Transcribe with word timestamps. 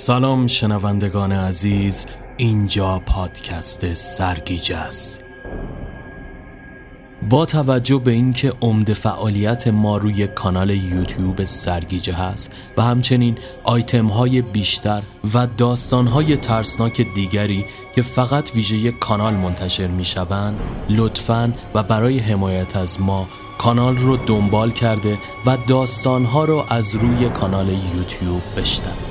سلام 0.00 0.46
شنوندگان 0.46 1.32
عزیز 1.32 2.06
اینجا 2.36 3.02
پادکست 3.06 3.94
سرگیجه 3.94 4.76
است. 4.76 5.20
با 7.30 7.46
توجه 7.46 7.98
به 7.98 8.10
اینکه 8.10 8.52
عمده 8.60 8.94
فعالیت 8.94 9.68
ما 9.68 9.96
روی 9.96 10.26
کانال 10.26 10.70
یوتیوب 10.70 11.44
سرگیجه 11.44 12.12
هست 12.12 12.52
و 12.76 12.82
همچنین 12.82 13.38
آیتم 13.64 14.06
های 14.06 14.42
بیشتر 14.42 15.02
و 15.34 15.46
داستان 15.46 16.06
های 16.06 16.36
ترسناک 16.36 17.06
دیگری 17.14 17.64
که 17.94 18.02
فقط 18.02 18.54
ویژه 18.54 18.90
کانال 18.90 19.34
منتشر 19.34 19.88
می 19.88 20.04
شوند 20.04 20.60
لطفا 20.90 21.52
و 21.74 21.82
برای 21.82 22.18
حمایت 22.18 22.76
از 22.76 23.00
ما 23.00 23.28
کانال 23.58 23.96
رو 23.96 24.16
دنبال 24.16 24.70
کرده 24.70 25.18
و 25.46 25.56
داستان 25.68 26.24
ها 26.24 26.44
رو 26.44 26.64
از 26.68 26.94
روی 26.94 27.28
کانال 27.28 27.68
یوتیوب 27.68 28.42
بشنوید. 28.56 29.07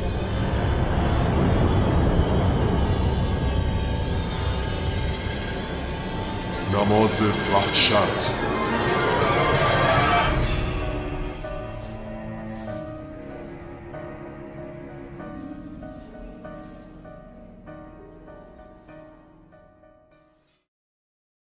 نماز 6.88 7.22
وحشت. 7.22 8.32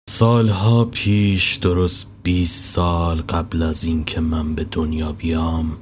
سالها 0.10 0.86
پیش 0.86 1.56
درست 1.56 2.12
20 2.24 2.74
سال 2.74 3.18
قبل 3.18 3.64
از 3.64 3.84
اینکه 3.84 4.20
من 4.22 4.56
به 4.56 4.64
دنیا 4.64 5.12
بیام 5.12 5.78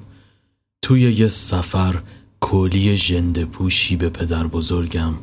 توی 0.81 1.01
یه 1.01 1.27
سفر 1.27 2.01
کلی 2.41 2.97
ژنده 2.97 3.45
پوشی 3.45 3.95
به 3.95 4.09
پدر 4.09 4.47
بزرگم 4.47 5.13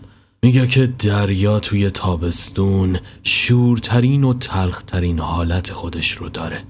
میگه 0.43 0.67
که 0.67 0.87
دریا 0.87 1.61
توی 1.61 1.91
تابستون 1.91 2.99
شورترین 3.23 4.25
و 4.25 4.35
تلخترین 4.35 5.19
حالت 5.19 5.73
خودش 5.73 6.13
رو 6.13 6.29
داره. 6.29 6.65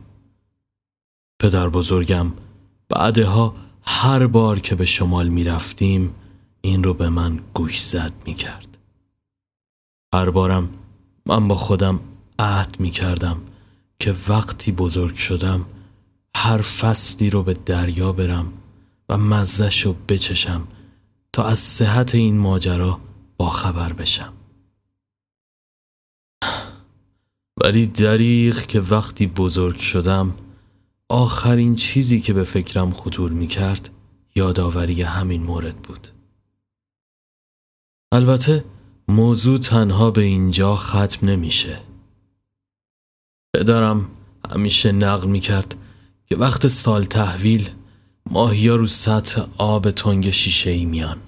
پدر 1.40 1.68
بزرگم 1.68 2.32
بعدها 2.88 3.54
هر 3.82 4.26
بار 4.26 4.58
که 4.58 4.74
به 4.74 4.84
شمال 4.84 5.28
می‌رفتیم 5.28 6.14
این 6.60 6.84
رو 6.84 6.94
به 6.94 7.08
من 7.08 7.40
گوش 7.54 7.80
زد 7.82 8.12
می‌کرد. 8.26 8.78
هر 10.14 10.30
بارم 10.30 10.68
من 11.26 11.48
با 11.48 11.54
خودم 11.54 12.00
عهد 12.38 12.76
می‌کردم 12.78 13.40
که 13.98 14.14
وقتی 14.28 14.72
بزرگ 14.72 15.14
شدم 15.14 15.66
هر 16.36 16.62
فصلی 16.62 17.30
رو 17.30 17.42
به 17.42 17.54
دریا 17.54 18.12
برم 18.12 18.52
و 19.08 19.18
مزش 19.18 19.86
رو 19.86 19.96
بچشم 20.08 20.68
تا 21.32 21.44
از 21.44 21.58
صحت 21.58 22.14
این 22.14 22.38
ماجرا 22.38 23.00
با 23.38 23.50
خبر 23.50 23.92
بشم. 23.92 24.32
ولی 27.64 27.86
دریغ 27.86 28.60
که 28.60 28.80
وقتی 28.80 29.26
بزرگ 29.26 29.78
شدم 29.78 30.34
آخرین 31.08 31.76
چیزی 31.76 32.20
که 32.20 32.32
به 32.32 32.42
فکرم 32.42 32.92
خطور 32.92 33.30
می 33.30 33.46
کرد 33.46 33.90
یادآوری 34.34 35.02
همین 35.02 35.42
مورد 35.42 35.76
بود. 35.76 36.08
البته 38.12 38.64
موضوع 39.08 39.58
تنها 39.58 40.10
به 40.10 40.22
اینجا 40.22 40.76
ختم 40.76 41.28
نمیشه. 41.28 41.80
پدرم 43.54 44.10
همیشه 44.50 44.92
نقل 44.92 45.28
می 45.28 45.40
کرد 45.40 45.74
که 46.26 46.36
وقت 46.36 46.68
سال 46.68 47.04
تحویل 47.04 47.70
ماهیا 48.30 48.76
رو 48.76 48.86
سطح 48.86 49.46
آب 49.58 49.90
تنگ 49.90 50.30
شیشه 50.30 50.70
ای 50.70 50.84
میان. 50.84 51.18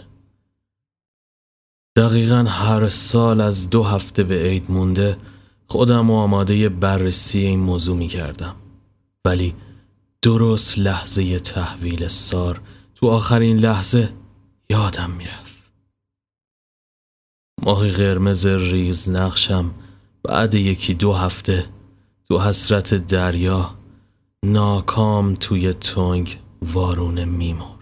دقیقا 2.00 2.44
هر 2.48 2.88
سال 2.88 3.40
از 3.40 3.70
دو 3.70 3.82
هفته 3.82 4.24
به 4.24 4.42
عید 4.42 4.70
مونده 4.70 5.16
خودم 5.66 6.10
و 6.10 6.14
آماده 6.14 6.68
بررسی 6.68 7.38
این 7.38 7.60
موضوع 7.60 7.96
می 7.96 8.08
کردم. 8.08 8.56
ولی 9.24 9.54
درست 10.22 10.78
لحظه 10.78 11.38
تحویل 11.38 12.08
سار 12.08 12.60
تو 12.94 13.06
آخرین 13.06 13.56
لحظه 13.56 14.12
یادم 14.70 15.10
می‌رفت. 15.10 15.72
ماهی 17.62 17.90
قرمز 17.90 18.46
ریز 18.46 19.10
نقشم 19.10 19.74
بعد 20.22 20.54
یکی 20.54 20.94
دو 20.94 21.12
هفته 21.12 21.66
تو 22.28 22.40
حسرت 22.40 22.94
دریا 22.94 23.74
ناکام 24.44 25.34
توی 25.34 25.72
تنگ 25.72 26.38
وارونه 26.62 27.24
میمون. 27.24 27.79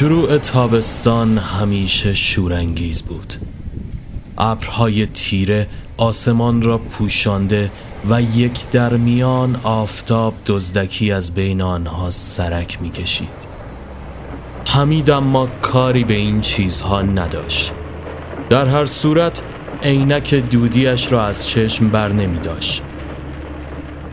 شروع 0.00 0.38
تابستان 0.38 1.38
همیشه 1.38 2.14
شورانگیز 2.14 3.02
بود. 3.02 3.34
ابرهای 4.38 5.06
تیره 5.06 5.66
آسمان 5.96 6.62
را 6.62 6.78
پوشانده 6.78 7.70
و 8.10 8.22
یک 8.22 8.70
در 8.70 8.92
میان 8.92 9.60
آفتاب 9.62 10.34
دزدکی 10.46 11.12
از 11.12 11.34
بین 11.34 11.62
آنها 11.62 12.10
سرک 12.10 12.82
می‌کشید. 12.82 13.28
حمید 14.66 15.10
اما 15.10 15.48
کاری 15.62 16.04
به 16.04 16.14
این 16.14 16.40
چیزها 16.40 17.02
نداشت. 17.02 17.72
در 18.50 18.66
هر 18.66 18.84
صورت 18.84 19.42
عینک 19.82 20.34
دودیش 20.34 21.12
را 21.12 21.26
از 21.26 21.48
چشم 21.48 21.88
بر 21.88 22.08
نمی 22.12 22.38
داشت. 22.38 22.82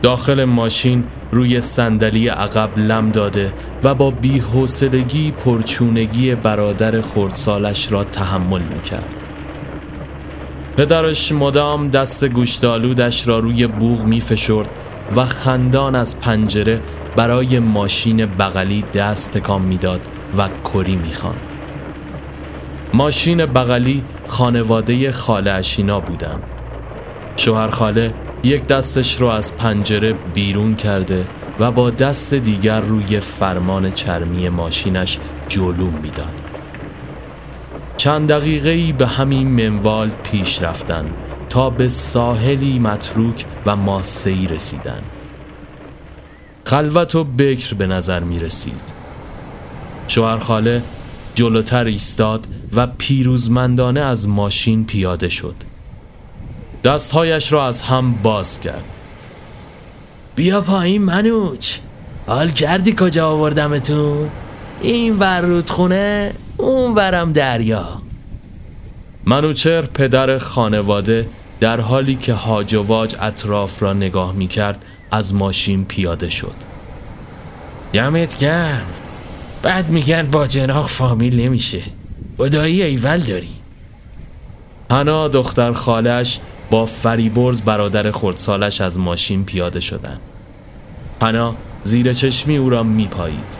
داخل 0.02 0.44
ماشین 0.44 1.04
روی 1.32 1.60
صندلی 1.60 2.28
عقب 2.28 2.78
لم 2.78 3.10
داده 3.10 3.52
و 3.84 3.94
با 3.94 4.10
بیحوصلگی 4.10 5.30
پرچونگی 5.30 6.34
برادر 6.34 7.00
خردسالش 7.00 7.92
را 7.92 8.04
تحمل 8.04 8.62
می‌کرد. 8.62 9.14
پدرش 10.76 11.32
مدام 11.32 11.88
دست 11.88 12.24
گوشتالودش 12.24 13.28
را 13.28 13.38
روی 13.38 13.66
بوغ 13.66 14.04
میفشرد 14.04 14.68
و 15.16 15.24
خندان 15.24 15.94
از 15.94 16.20
پنجره 16.20 16.80
برای 17.16 17.58
ماشین 17.58 18.26
بغلی 18.26 18.84
دست 18.94 19.38
تکان 19.38 19.62
می‌داد 19.62 20.00
و 20.38 20.48
کری 20.72 20.96
می‌خواند. 20.96 21.40
ماشین 22.94 23.46
بغلی 23.46 24.04
خانواده 24.26 25.12
خاله 25.12 25.50
اشینا 25.50 26.00
بودند. 26.00 26.42
شوهر 27.36 27.68
خاله 27.68 28.14
یک 28.42 28.66
دستش 28.66 29.20
رو 29.20 29.26
از 29.26 29.56
پنجره 29.56 30.12
بیرون 30.12 30.76
کرده 30.76 31.26
و 31.58 31.70
با 31.70 31.90
دست 31.90 32.34
دیگر 32.34 32.80
روی 32.80 33.20
فرمان 33.20 33.90
چرمی 33.92 34.48
ماشینش 34.48 35.18
جلوم 35.48 35.94
می‌داد. 36.02 36.42
چند 37.96 38.28
دقیقه 38.28 38.70
ای 38.70 38.92
به 38.92 39.06
همین 39.06 39.48
منوال 39.48 40.10
پیش 40.22 40.62
رفتن 40.62 41.14
تا 41.48 41.70
به 41.70 41.88
ساحلی 41.88 42.78
متروک 42.78 43.44
و 43.66 43.76
ماسهی 43.76 44.46
رسیدن. 44.46 45.02
خلوت 46.64 47.14
و 47.14 47.24
بکر 47.24 47.74
به 47.74 47.86
نظر 47.86 48.20
می 48.20 48.38
رسید 48.38 48.92
شوهرخاله 50.08 50.82
جلوتر 51.34 51.84
ایستاد 51.84 52.46
و 52.76 52.86
پیروزمندانه 52.86 54.00
از 54.00 54.28
ماشین 54.28 54.84
پیاده 54.84 55.28
شد. 55.28 55.54
دستهایش 56.84 57.52
را 57.52 57.66
از 57.66 57.82
هم 57.82 58.12
باز 58.12 58.60
کرد. 58.60 58.84
بیا 60.36 60.60
پایین 60.60 61.02
منوچ. 61.02 61.76
حال 62.26 62.48
کردی 62.48 62.94
کجا 62.98 63.30
آوردمتون؟ 63.30 64.30
این 64.82 65.18
ور 65.18 65.40
رودخونه 65.40 66.32
اون 66.56 66.94
ورم 66.94 67.32
دریا. 67.32 68.02
منوچر 69.24 69.82
پدر 69.82 70.38
خانواده 70.38 71.28
در 71.60 71.80
حالی 71.80 72.14
که 72.14 72.32
هاج 72.32 72.74
و 72.74 72.92
اطراف 72.92 73.82
را 73.82 73.92
نگاه 73.92 74.32
می 74.32 74.46
کرد 74.46 74.84
از 75.10 75.34
ماشین 75.34 75.84
پیاده 75.84 76.30
شد. 76.30 76.54
دمت 77.92 78.38
گرم. 78.38 78.86
بعد 79.62 79.88
میگن 79.88 80.30
با 80.30 80.46
جناق 80.46 80.88
فامیل 80.88 81.40
نمیشه. 81.40 81.82
خدایی 82.38 82.82
ایول 82.82 83.18
داری. 83.18 83.50
هنا 84.90 85.28
دختر 85.28 85.72
خالش 85.72 86.40
با 86.70 86.86
فریبرز 86.86 87.62
برادر 87.62 88.10
خردسالش 88.10 88.80
از 88.80 88.98
ماشین 88.98 89.44
پیاده 89.44 89.80
شدند. 89.80 90.20
پنا 91.20 91.54
زیر 91.82 92.12
چشمی 92.12 92.56
او 92.56 92.70
را 92.70 92.82
میپایید. 92.82 93.58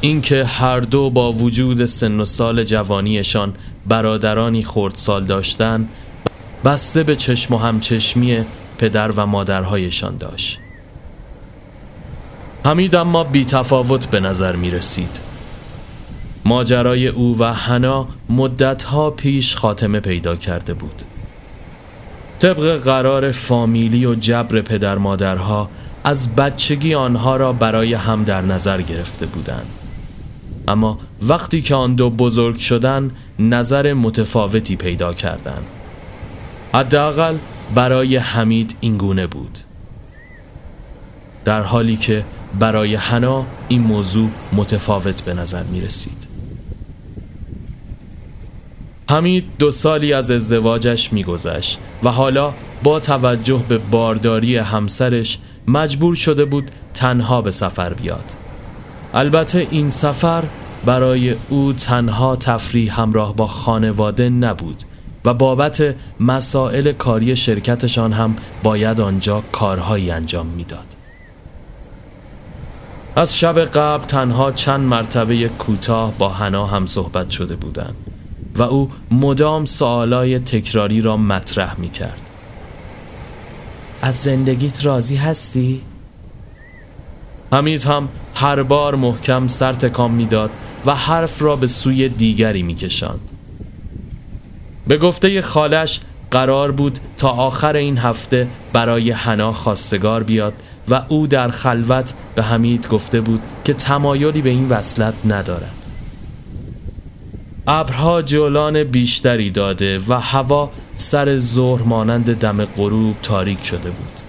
اینکه 0.00 0.44
هر 0.44 0.80
دو 0.80 1.10
با 1.10 1.32
وجود 1.32 1.84
سن 1.84 2.20
و 2.20 2.24
سال 2.24 2.64
جوانیشان 2.64 3.54
برادرانی 3.86 4.64
خردسال 4.64 5.24
داشتند 5.24 5.88
بسته 6.64 7.02
به 7.02 7.16
چشم 7.16 7.54
و 7.54 7.58
همچشمی 7.58 8.44
پدر 8.78 9.10
و 9.10 9.26
مادرهایشان 9.26 10.16
داشت. 10.16 10.58
حمید 12.64 12.94
اما 12.94 13.24
بی 13.24 13.44
تفاوت 13.44 14.06
به 14.06 14.20
نظر 14.20 14.56
می 14.56 14.70
رسید 14.70 15.20
ماجرای 16.44 17.08
او 17.08 17.38
و 17.38 17.44
هنا 17.44 18.08
مدتها 18.28 19.10
پیش 19.10 19.56
خاتمه 19.56 20.00
پیدا 20.00 20.36
کرده 20.36 20.74
بود. 20.74 21.02
طبق 22.42 22.76
قرار 22.76 23.32
فامیلی 23.32 24.06
و 24.06 24.14
جبر 24.14 24.60
پدر 24.60 24.98
مادرها 24.98 25.70
از 26.04 26.34
بچگی 26.34 26.94
آنها 26.94 27.36
را 27.36 27.52
برای 27.52 27.94
هم 27.94 28.24
در 28.24 28.40
نظر 28.40 28.80
گرفته 28.80 29.26
بودند. 29.26 29.66
اما 30.68 30.98
وقتی 31.22 31.62
که 31.62 31.74
آن 31.74 31.94
دو 31.94 32.10
بزرگ 32.10 32.58
شدن 32.58 33.10
نظر 33.38 33.92
متفاوتی 33.92 34.76
پیدا 34.76 35.12
کردند. 35.12 35.66
حداقل 36.74 37.36
برای 37.74 38.16
حمید 38.16 38.76
اینگونه 38.80 39.26
بود. 39.26 39.58
در 41.44 41.62
حالی 41.62 41.96
که 41.96 42.24
برای 42.58 42.94
حنا 42.94 43.44
این 43.68 43.82
موضوع 43.82 44.28
متفاوت 44.52 45.22
به 45.22 45.34
نظر 45.34 45.62
می 45.62 45.80
رسید 45.80 46.21
حمید 49.12 49.44
دو 49.58 49.70
سالی 49.70 50.12
از 50.12 50.30
ازدواجش 50.30 51.12
میگذشت 51.12 51.78
و 52.02 52.08
حالا 52.10 52.52
با 52.82 53.00
توجه 53.00 53.64
به 53.68 53.78
بارداری 53.78 54.56
همسرش 54.56 55.38
مجبور 55.68 56.14
شده 56.14 56.44
بود 56.44 56.70
تنها 56.94 57.42
به 57.42 57.50
سفر 57.50 57.92
بیاد 57.92 58.32
البته 59.14 59.66
این 59.70 59.90
سفر 59.90 60.44
برای 60.84 61.36
او 61.48 61.72
تنها 61.72 62.36
تفریح 62.36 63.00
همراه 63.00 63.36
با 63.36 63.46
خانواده 63.46 64.28
نبود 64.28 64.82
و 65.24 65.34
بابت 65.34 65.94
مسائل 66.20 66.92
کاری 66.92 67.36
شرکتشان 67.36 68.12
هم 68.12 68.36
باید 68.62 69.00
آنجا 69.00 69.42
کارهایی 69.52 70.10
انجام 70.10 70.46
می‌داد. 70.46 70.96
از 73.16 73.38
شب 73.38 73.58
قبل 73.58 74.04
تنها 74.04 74.52
چند 74.52 74.80
مرتبه 74.80 75.48
کوتاه 75.48 76.12
با 76.18 76.28
حنا 76.28 76.66
هم 76.66 76.86
صحبت 76.86 77.30
شده 77.30 77.56
بودند 77.56 78.11
و 78.56 78.62
او 78.62 78.90
مدام 79.10 79.64
سوالای 79.64 80.38
تکراری 80.38 81.00
را 81.00 81.16
مطرح 81.16 81.80
می 81.80 81.90
کرد. 81.90 82.20
از 84.02 84.14
زندگیت 84.14 84.84
راضی 84.84 85.16
هستی؟ 85.16 85.80
حمید 87.52 87.84
هم 87.84 88.08
هر 88.34 88.62
بار 88.62 88.94
محکم 88.94 89.48
سر 89.48 89.72
تکام 89.72 90.14
می‌داد 90.14 90.50
و 90.86 90.94
حرف 90.94 91.42
را 91.42 91.56
به 91.56 91.66
سوی 91.66 92.08
دیگری 92.08 92.62
میکشاند. 92.62 93.20
به 94.86 94.98
گفته 94.98 95.42
خالش 95.42 96.00
قرار 96.30 96.72
بود 96.72 96.98
تا 97.18 97.28
آخر 97.28 97.76
این 97.76 97.98
هفته 97.98 98.48
برای 98.72 99.10
حنا 99.10 99.52
خواستگار 99.52 100.22
بیاد 100.22 100.54
و 100.88 101.02
او 101.08 101.26
در 101.26 101.48
خلوت 101.48 102.14
به 102.34 102.42
حمید 102.42 102.88
گفته 102.88 103.20
بود 103.20 103.40
که 103.64 103.74
تمایلی 103.74 104.42
به 104.42 104.50
این 104.50 104.68
وصلت 104.68 105.14
ندارد 105.24 105.81
ابرها 107.66 108.22
جولان 108.22 108.84
بیشتری 108.84 109.50
داده 109.50 110.00
و 110.08 110.20
هوا 110.20 110.70
سر 110.94 111.36
ظهر 111.36 111.82
مانند 111.82 112.38
دم 112.38 112.64
غروب 112.64 113.16
تاریک 113.22 113.64
شده 113.64 113.90
بود. 113.90 114.20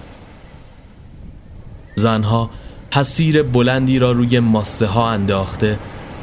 زنها 1.94 2.50
حسیر 2.94 3.42
بلندی 3.42 3.98
را 3.98 4.12
روی 4.12 4.40
ماسه 4.40 4.86
ها 4.86 5.10
انداخته 5.10 5.78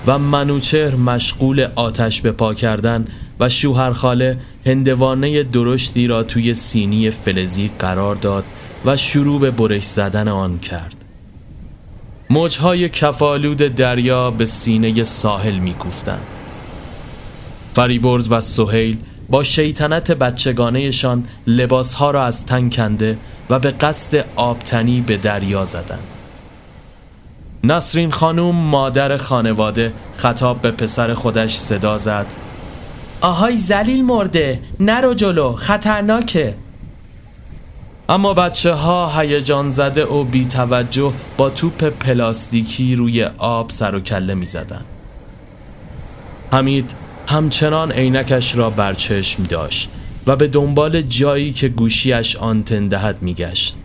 و 0.08 0.20
منوچهر 0.20 0.96
مشغول 0.96 1.68
آتش 1.76 2.22
به 2.22 2.32
پا 2.32 2.54
کردن 2.54 3.06
و 3.40 3.50
شوهرخاله 3.50 4.38
هندوانه 4.66 5.44
درشتی 5.44 6.08
را 6.08 6.24
توی 6.24 6.54
سینی 6.54 7.12
فلزی 7.12 7.72
قرار 7.80 8.16
داد 8.16 8.44
و 8.86 8.98
شروع 8.98 9.40
به 9.40 9.52
برش 9.52 9.84
زدن 9.84 10.28
آن 10.28 10.60
کرد. 10.60 10.96
موجهای 12.30 12.90
کفالود 12.90 13.58
دریا 13.58 14.32
به 14.32 14.46
سینه 14.46 15.04
ساحل 15.04 15.56
میکوفتند. 15.56 16.41
فریبرز 17.76 18.32
و 18.32 18.42
سهیل 18.42 18.98
با 19.30 19.44
شیطنت 19.44 20.12
بچگانهشان 20.12 21.24
لباسها 21.48 22.12
را 22.12 22.26
از 22.26 22.46
تن 22.46 22.70
کنده 22.70 23.18
و 23.50 23.60
به 23.60 23.72
قصد 23.72 24.26
آبتنی 24.36 25.02
به 25.02 25.18
دریا 25.18 25.66
زدند. 25.66 26.08
نسرین 27.64 28.12
خانوم 28.12 28.56
مادر 28.56 29.18
خانواده 29.18 29.94
خطاب 30.18 30.62
به 30.62 30.72
پسر 30.72 31.14
خودش 31.14 31.58
صدا 31.58 31.98
زد. 31.98 32.26
آهای 33.22 33.58
زلیل 33.58 34.06
مرده 34.06 34.60
نرو 34.80 35.14
جلو 35.14 35.56
خطرناکه. 35.56 36.56
اما 38.10 38.34
بچه 38.34 38.74
ها 38.74 39.20
هیجان 39.20 39.70
زده 39.70 40.06
و 40.06 40.24
بی 40.24 40.46
توجه 40.46 41.14
با 41.38 41.50
توپ 41.50 41.84
پلاستیکی 41.84 42.96
روی 42.96 43.24
آب 43.38 43.70
سر 43.70 43.96
و 43.96 44.00
کله 44.00 44.34
می 44.34 44.46
زدن. 44.46 44.82
حمید 46.52 46.94
همچنان 47.32 47.92
عینکش 47.92 48.56
را 48.56 48.70
برچشم 48.70 49.44
داشت 49.44 49.90
و 50.28 50.36
به 50.36 50.48
دنبال 50.48 51.02
جایی 51.02 51.54
که 51.54 51.70
گوشیش 51.70 52.36
آنتن 52.36 52.88
دهد 52.88 53.22
میگشت. 53.22 53.76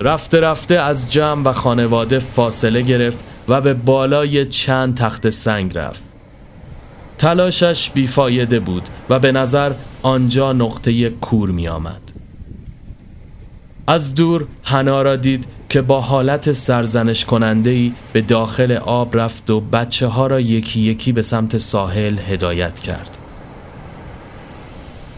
رفته 0.00 0.40
رفته 0.40 0.74
از 0.74 1.12
جمع 1.12 1.42
و 1.42 1.52
خانواده 1.52 2.18
فاصله 2.18 2.82
گرفت 2.82 3.18
و 3.48 3.60
به 3.60 3.74
بالای 3.74 4.46
چند 4.46 4.96
تخت 4.96 5.30
سنگ 5.30 5.78
رفت. 5.78 6.02
تلاشش 7.18 7.90
بیفایده 7.90 8.60
بود 8.60 8.88
و 9.10 9.18
به 9.18 9.32
نظر 9.32 9.72
آنجا 10.02 10.52
نقطه 10.52 11.10
کور 11.10 11.50
می 11.50 11.68
آمد. 11.68 12.12
از 13.86 14.14
دور 14.14 14.46
حنا 14.62 15.02
را 15.02 15.16
دید 15.16 15.46
که 15.74 15.82
با 15.82 16.00
حالت 16.00 16.52
سرزنش 16.52 17.26
ای 17.32 17.92
به 18.12 18.20
داخل 18.20 18.72
آب 18.72 19.16
رفت 19.16 19.50
و 19.50 19.60
بچه 19.60 20.06
ها 20.06 20.26
را 20.26 20.40
یکی 20.40 20.80
یکی 20.80 21.12
به 21.12 21.22
سمت 21.22 21.58
ساحل 21.58 22.18
هدایت 22.18 22.80
کرد. 22.80 23.18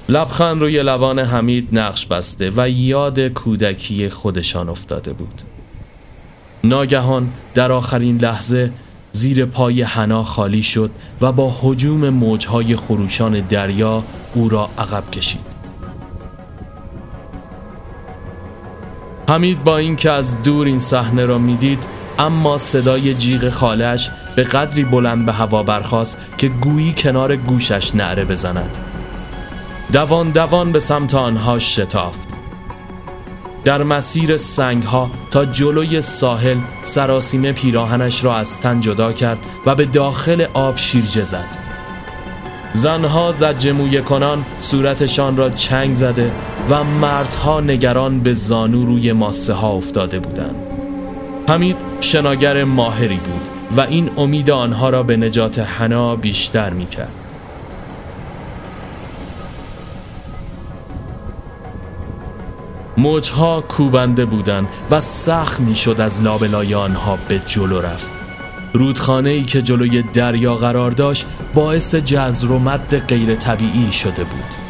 لبخند 0.08 0.61
روی 0.61 0.82
لبان 0.82 1.19
حمید 1.19 1.79
نقش 1.79 2.06
بسته 2.06 2.53
و 2.56 2.70
یاد 2.70 3.20
کودکی 3.20 4.08
خودشان 4.08 4.69
افتاده 4.69 5.12
بود. 5.12 5.43
ناگهان 6.64 7.29
در 7.55 7.73
آخرین 7.73 8.19
لحظه 8.19 8.70
زیر 9.12 9.44
پای 9.44 9.82
حنا 9.82 10.23
خالی 10.23 10.62
شد 10.62 10.91
و 11.20 11.32
با 11.32 11.55
حجوم 11.61 12.09
موجهای 12.09 12.76
خروشان 12.76 13.41
دریا 13.41 14.05
او 14.35 14.49
را 14.49 14.70
عقب 14.79 15.11
کشید. 15.11 15.56
حمید 19.28 19.64
با 19.64 19.78
اینکه 19.78 20.11
از 20.11 20.43
دور 20.43 20.67
این 20.67 20.78
صحنه 20.78 21.26
را 21.26 21.38
می‌دید 21.38 21.84
اما 22.19 22.58
صدای 22.58 23.14
جیغ 23.14 23.50
خالش 23.50 24.11
به 24.37 24.44
قدری 24.44 24.84
بلند 24.84 25.26
به 25.26 25.32
هوا 25.32 25.62
برخاست 25.62 26.19
که 26.38 26.49
گویی 26.49 26.94
کنار 26.99 27.37
گوشش 27.37 27.94
نعره 27.94 28.25
بزند. 28.25 28.78
دوان 29.93 30.31
دوان 30.31 30.73
به 30.73 30.81
سمت 30.81 31.14
آنها 31.14 31.58
شتافت. 31.58 32.28
در 33.64 33.82
مسیر 33.82 34.37
سنگ 34.37 34.82
ها 34.82 35.11
تا 35.31 35.44
جلوی 35.44 36.02
ساحل 36.02 36.56
سراسیمه 36.83 37.52
پیراهنش 37.52 38.25
را 38.25 38.37
از 38.37 38.61
تن 38.61 38.80
جدا 38.80 39.12
کرد 39.12 39.38
و 39.66 39.75
به 39.75 39.85
داخل 39.85 40.47
آب 40.54 40.76
شیرجه 40.76 41.25
زد. 41.25 41.56
زنها 42.75 43.33
زجموی 43.33 44.02
کنان 44.02 44.45
صورتشان 44.59 45.37
را 45.37 45.50
چنگ 45.50 45.95
زده 45.95 46.33
و 46.70 46.85
مردها 46.85 47.61
نگران 47.61 48.20
به 48.20 48.32
زانو 48.32 48.87
روی 48.87 49.12
ماسه 49.12 49.52
ها 49.52 49.73
افتاده 49.73 50.18
بودند. 50.18 50.56
حمید 51.49 51.76
شناگر 52.00 52.64
ماهری 52.64 53.16
بود 53.16 53.49
و 53.76 53.80
این 53.80 54.11
امید 54.16 54.50
آنها 54.50 54.88
را 54.88 55.02
به 55.02 55.16
نجات 55.16 55.58
حنا 55.58 56.16
بیشتر 56.16 56.70
می 56.70 56.87
کرد. 56.87 57.12
موجها 62.96 63.61
کوبنده 63.61 64.25
بودند 64.25 64.68
و 64.90 65.00
سخت 65.00 65.61
می‌شد 65.61 66.00
از 66.00 66.23
لابلای 66.23 66.75
آنها 66.75 67.18
به 67.28 67.40
جلو 67.46 67.80
رفت. 67.80 68.08
رودخانه 68.73 69.30
ای 69.30 69.44
که 69.44 69.62
جلوی 69.62 70.02
دریا 70.02 70.56
قرار 70.56 70.90
داشت 70.90 71.26
باعث 71.54 71.94
جزر 71.94 72.50
و 72.50 72.58
مد 72.58 72.99
غیر 72.99 73.35
طبیعی 73.35 73.92
شده 73.92 74.25
بود 74.25 74.65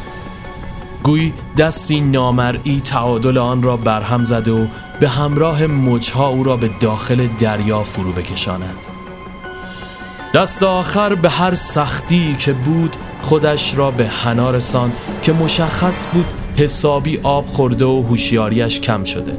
گویی 1.07 1.33
دستی 1.59 2.01
نامرئی 2.01 2.81
تعادل 2.81 3.39
آن 3.39 3.63
را 3.63 3.77
برهم 3.77 4.25
زده 4.25 4.53
و 4.53 4.67
به 5.01 5.09
همراه 5.09 5.67
موجها 5.67 6.29
او 6.29 6.45
را 6.45 6.57
به 6.57 6.71
داخل 6.81 7.27
دریا 7.39 7.83
فرو 7.83 8.13
بکشاند. 8.13 8.77
دست 10.35 10.63
آخر 10.63 11.15
به 11.15 11.31
هر 11.31 11.55
سختی 11.55 12.37
که 12.39 12.53
بود 12.53 12.97
خودش 13.23 13.75
را 13.75 13.91
به 13.91 14.07
حنا 14.07 14.51
رساند 14.51 14.93
که 15.23 15.33
مشخص 15.33 16.07
بود 16.13 16.27
حسابی 16.57 17.21
آب 17.23 17.47
خورده 17.47 17.85
و 17.85 18.03
هوشیاریش 18.03 18.81
کم 18.81 19.05
شده. 19.05 19.37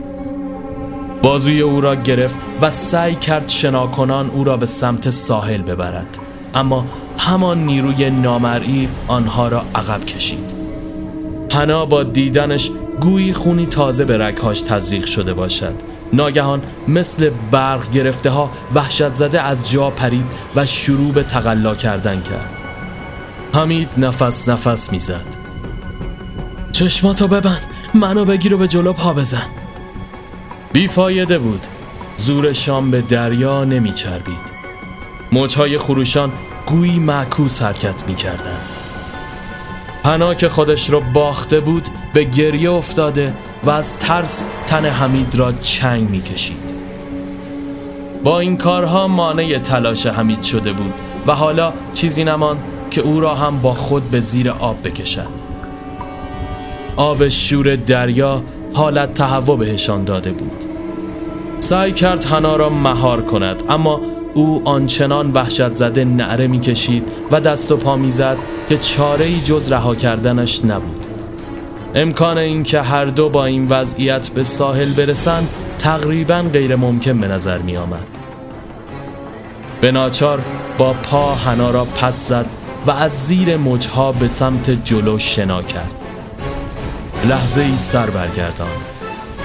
بازوی 1.21 1.61
او 1.61 1.81
را 1.81 1.95
گرفت 1.95 2.35
و 2.61 2.71
سعی 2.71 3.15
کرد 3.15 3.49
شناکنان 3.49 4.29
او 4.29 4.43
را 4.43 4.57
به 4.57 4.65
سمت 4.65 5.09
ساحل 5.09 5.61
ببرد. 5.61 6.17
اما 6.53 6.85
همان 7.17 7.65
نیروی 7.65 8.09
نامرئی 8.09 8.89
آنها 9.07 9.47
را 9.47 9.63
عقب 9.75 10.05
کشید. 10.05 10.56
حنا 11.51 11.85
با 11.85 12.03
دیدنش 12.03 12.71
گویی 13.01 13.33
خونی 13.33 13.65
تازه 13.65 14.05
به 14.05 14.17
رگهاش 14.17 14.61
تزریق 14.61 15.05
شده 15.05 15.33
باشد. 15.33 15.73
ناگهان 16.13 16.61
مثل 16.87 17.29
برق 17.51 17.91
گرفته 17.91 18.29
ها 18.29 18.49
وحشت 18.75 19.15
زده 19.15 19.41
از 19.41 19.71
جا 19.71 19.89
پرید 19.89 20.25
و 20.55 20.65
شروع 20.65 21.11
به 21.11 21.23
تقلا 21.23 21.75
کردن 21.75 22.21
کرد. 22.21 22.49
حمید 23.53 23.89
نفس 23.97 24.49
نفس 24.49 24.91
می‌زد. 24.91 25.25
چشماتو 26.71 27.27
ببند 27.27 27.61
منو 27.93 28.25
بگیر 28.25 28.53
و 28.53 28.57
به 28.57 28.67
جلو 28.67 28.93
پا 28.93 29.13
بزن. 29.13 29.47
بیفایده 30.73 31.39
بود. 31.39 31.61
زور 32.17 32.53
شام 32.53 32.91
به 32.91 33.01
دریا 33.01 33.63
نمیچربید. 33.63 34.57
موجهای 35.31 35.77
خروشان 35.77 36.31
گویی 36.65 36.99
معکوس 36.99 37.61
حرکت 37.61 38.07
می‌کردن 38.07 38.76
پنا 40.07 40.33
که 40.33 40.49
خودش 40.49 40.89
رو 40.89 41.01
باخته 41.13 41.59
بود 41.59 41.87
به 42.13 42.23
گریه 42.23 42.71
افتاده 42.71 43.33
و 43.63 43.69
از 43.69 43.99
ترس 43.99 44.47
تن 44.65 44.85
حمید 44.85 45.35
را 45.35 45.51
چنگ 45.51 46.09
می‌کشید. 46.09 46.57
با 48.23 48.39
این 48.39 48.57
کارها 48.57 49.07
مانع 49.07 49.59
تلاش 49.59 50.05
حمید 50.05 50.43
شده 50.43 50.73
بود 50.73 50.93
و 51.27 51.31
حالا 51.31 51.73
چیزی 51.93 52.23
نمان 52.23 52.57
که 52.91 53.01
او 53.01 53.19
را 53.19 53.35
هم 53.35 53.59
با 53.59 53.73
خود 53.73 54.11
به 54.11 54.19
زیر 54.19 54.49
آب 54.49 54.77
بکشد. 54.83 55.27
آب 56.95 57.29
شور 57.29 57.75
دریا 57.75 58.43
حالت 58.73 59.13
تهوع 59.13 59.57
بهشان 59.57 60.03
داده 60.03 60.31
بود. 60.31 60.65
سعی 61.59 61.91
کرد 61.91 62.25
حنا 62.25 62.55
را 62.55 62.69
مهار 62.69 63.21
کند 63.21 63.63
اما 63.69 64.01
او 64.33 64.61
آنچنان 64.65 65.31
وحشت 65.31 65.73
زده 65.73 66.05
نعره 66.05 66.47
می‌کشید 66.47 67.03
و 67.31 67.39
دست 67.39 67.71
و 67.71 67.77
پا 67.77 67.95
می‌زد 67.95 68.37
که 68.69 68.77
چاره 68.77 69.25
ای 69.25 69.41
جز 69.41 69.71
رها 69.71 69.95
کردنش 69.95 70.65
نبود. 70.65 71.05
امکان 71.95 72.37
اینکه 72.37 72.81
هر 72.81 73.05
دو 73.05 73.29
با 73.29 73.45
این 73.45 73.67
وضعیت 73.69 74.29
به 74.29 74.43
ساحل 74.43 74.93
برسند 74.93 75.49
تقریبا 75.77 76.45
غیر 76.53 76.75
ممکن 76.75 77.19
به 77.19 77.27
نظر 77.27 77.57
می 77.57 77.77
آمد. 77.77 78.05
به 79.81 79.91
ناچار 79.91 80.41
با 80.77 80.93
پا 80.93 81.35
حنا 81.35 81.71
را 81.71 81.85
پس 81.85 82.27
زد 82.27 82.45
و 82.85 82.91
از 82.91 83.25
زیر 83.25 83.57
مجها 83.57 84.11
به 84.11 84.29
سمت 84.29 84.85
جلو 84.85 85.19
شنا 85.19 85.63
کرد. 85.63 85.91
لحظه 87.29 87.61
ای 87.61 87.77
سر 87.77 88.09
برگردان 88.09 88.67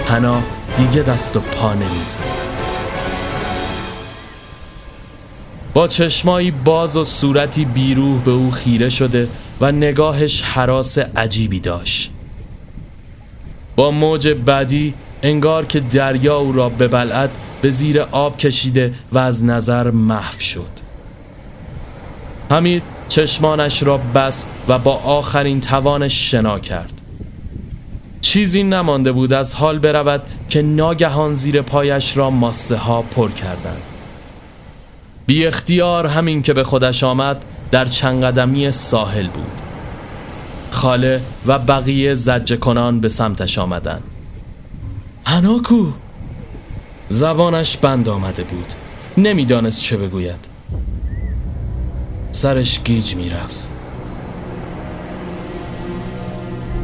حنا 0.09 0.43
دیگه 0.76 1.02
دست 1.02 1.37
و 1.37 1.41
پا 1.41 1.75
نمی‌زد. 1.75 2.19
با 5.75 5.88
چشمایی 5.88 6.50
باز 6.50 6.97
و 6.97 7.05
صورتی 7.05 7.64
بیروح 7.64 8.23
به 8.23 8.31
او 8.31 8.50
خیره 8.50 8.91
شده 8.91 9.29
و 9.61 9.73
نگاهش 9.73 10.43
حراس 10.43 10.99
عجیبی 10.99 11.61
داشت. 11.61 12.11
با 13.76 13.91
موج 13.91 14.29
بعدی 14.29 14.95
انگار 15.23 15.64
که 15.64 15.81
دریا 15.81 16.37
او 16.37 16.52
را 16.52 16.69
به 16.69 16.88
بلعت 16.88 17.31
به 17.62 17.71
زیر 17.71 18.00
آب 18.00 18.37
کشیده 18.38 18.95
و 19.12 19.19
از 19.19 19.45
نظر 19.45 19.91
محو 19.91 20.41
شد. 20.41 20.83
حمید 22.50 22.83
چشمانش 23.09 23.83
را 23.83 23.99
بس 23.99 24.47
و 24.69 24.79
با 24.79 24.95
آخرین 24.95 25.61
توانش 25.61 26.31
شنا 26.31 26.59
کرد. 26.59 26.93
چیزی 28.21 28.62
نمانده 28.62 29.12
بود 29.12 29.33
از 29.33 29.55
حال 29.55 29.79
برود 29.79 30.23
که 30.49 30.62
ناگهان 30.62 31.35
زیر 31.35 31.62
پایش 31.62 32.17
را 32.17 32.31
ماسه 32.31 32.76
ها 32.76 33.02
پر 33.02 33.31
کردند. 33.31 33.92
بی 35.33 35.47
اختیار 35.47 36.07
همین 36.07 36.43
که 36.43 36.53
به 36.53 36.65
خودش 36.65 37.05
آمد 37.05 37.45
در 37.71 37.85
چند 37.85 38.25
قدمی 38.25 38.73
ساحل 38.73 39.27
بود. 39.27 39.61
خاله 40.71 41.21
و 41.47 41.59
بقیه 41.59 42.15
زجه 42.15 42.57
کنان 42.57 43.01
به 43.01 43.09
سمتش 43.09 43.59
آمدن 43.59 44.01
هناکو! 45.27 45.87
زبانش 47.09 47.77
بند 47.77 48.09
آمده 48.09 48.43
بود. 48.43 48.67
نمی‌دانست 49.17 49.83
چه 49.83 49.97
بگوید. 49.97 50.45
سرش 52.33 52.81
گیج 52.85 53.15
می‌رفت. 53.15 53.59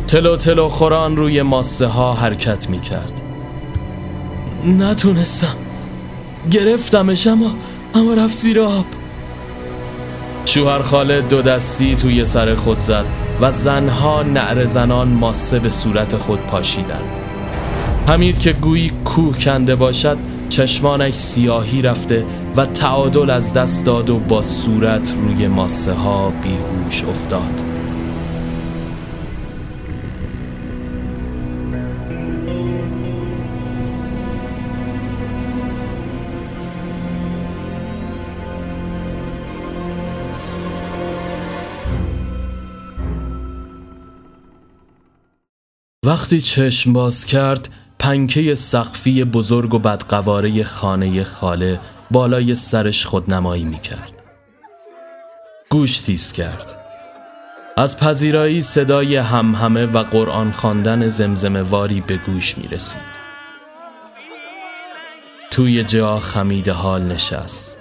تلو 0.06 0.36
تلو 0.36 0.68
خوران 0.68 1.16
روی 1.16 1.42
ماسه 1.42 1.86
ها 1.86 2.14
حرکت 2.14 2.70
می 2.70 2.80
کرد 2.80 3.20
نتونستم. 4.64 5.56
گرفتمش 6.50 7.26
اما 7.26 7.50
اما 7.94 8.14
رفت 8.14 8.34
زیر 8.34 8.60
آب. 8.60 8.84
شوهر 10.44 10.82
خاله 10.82 11.20
دو 11.20 11.42
دستی 11.42 11.96
توی 11.96 12.24
سر 12.24 12.54
خود 12.54 12.80
زد 12.80 13.04
و 13.40 13.50
زنها 13.50 14.22
نعر 14.22 14.64
زنان 14.64 15.08
ماسه 15.08 15.58
به 15.58 15.68
صورت 15.68 16.16
خود 16.16 16.38
پاشیدن. 16.38 17.02
حمید 18.06 18.38
که 18.38 18.52
گویی 18.52 18.92
کوه 19.04 19.38
کنده 19.38 19.74
باشد 19.74 20.18
چشمانش 20.48 21.14
سیاهی 21.14 21.82
رفته 21.82 22.24
و 22.56 22.64
تعادل 22.64 23.30
از 23.30 23.54
دست 23.54 23.84
داد 23.84 24.10
و 24.10 24.18
با 24.18 24.42
صورت 24.42 25.14
روی 25.22 25.48
ماسه 25.48 25.92
ها 25.92 26.32
بیهوش 26.42 27.04
افتاد. 27.04 27.67
وقتی 46.08 46.40
چشم 46.42 46.92
باز 46.92 47.26
کرد 47.26 47.68
پنکه 47.98 48.54
سقفی 48.54 49.24
بزرگ 49.24 49.74
و 49.74 49.78
بدقواره 49.78 50.64
خانه 50.64 51.24
خاله 51.24 51.80
بالای 52.10 52.54
سرش 52.54 53.06
خودنمایی 53.06 53.64
می‌کرد 53.64 54.12
گوش 55.70 55.98
تیز 55.98 56.32
کرد 56.32 56.80
از 57.76 57.98
پذیرایی 57.98 58.62
صدای 58.62 59.16
همهمه 59.16 59.86
و 59.86 60.02
قرآن 60.02 60.52
خواندن 60.52 61.08
زمزمه 61.08 61.62
واری 61.62 62.00
به 62.00 62.16
گوش 62.16 62.58
می 62.58 62.68
رسید. 62.68 63.18
توی 65.50 65.84
جا 65.84 66.20
خمید 66.20 66.68
حال 66.68 67.02
نشست. 67.02 67.78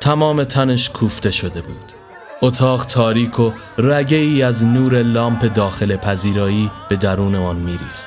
تمام 0.00 0.44
تنش 0.44 0.90
کوفته 0.90 1.30
شده 1.30 1.60
بود. 1.60 1.99
اتاق 2.42 2.86
تاریک 2.86 3.40
و 3.40 3.52
رگه 3.78 4.16
ای 4.16 4.42
از 4.42 4.64
نور 4.64 5.02
لامپ 5.02 5.52
داخل 5.54 5.96
پذیرایی 5.96 6.70
به 6.88 6.96
درون 6.96 7.34
آن 7.34 7.56
میریخت. 7.56 8.04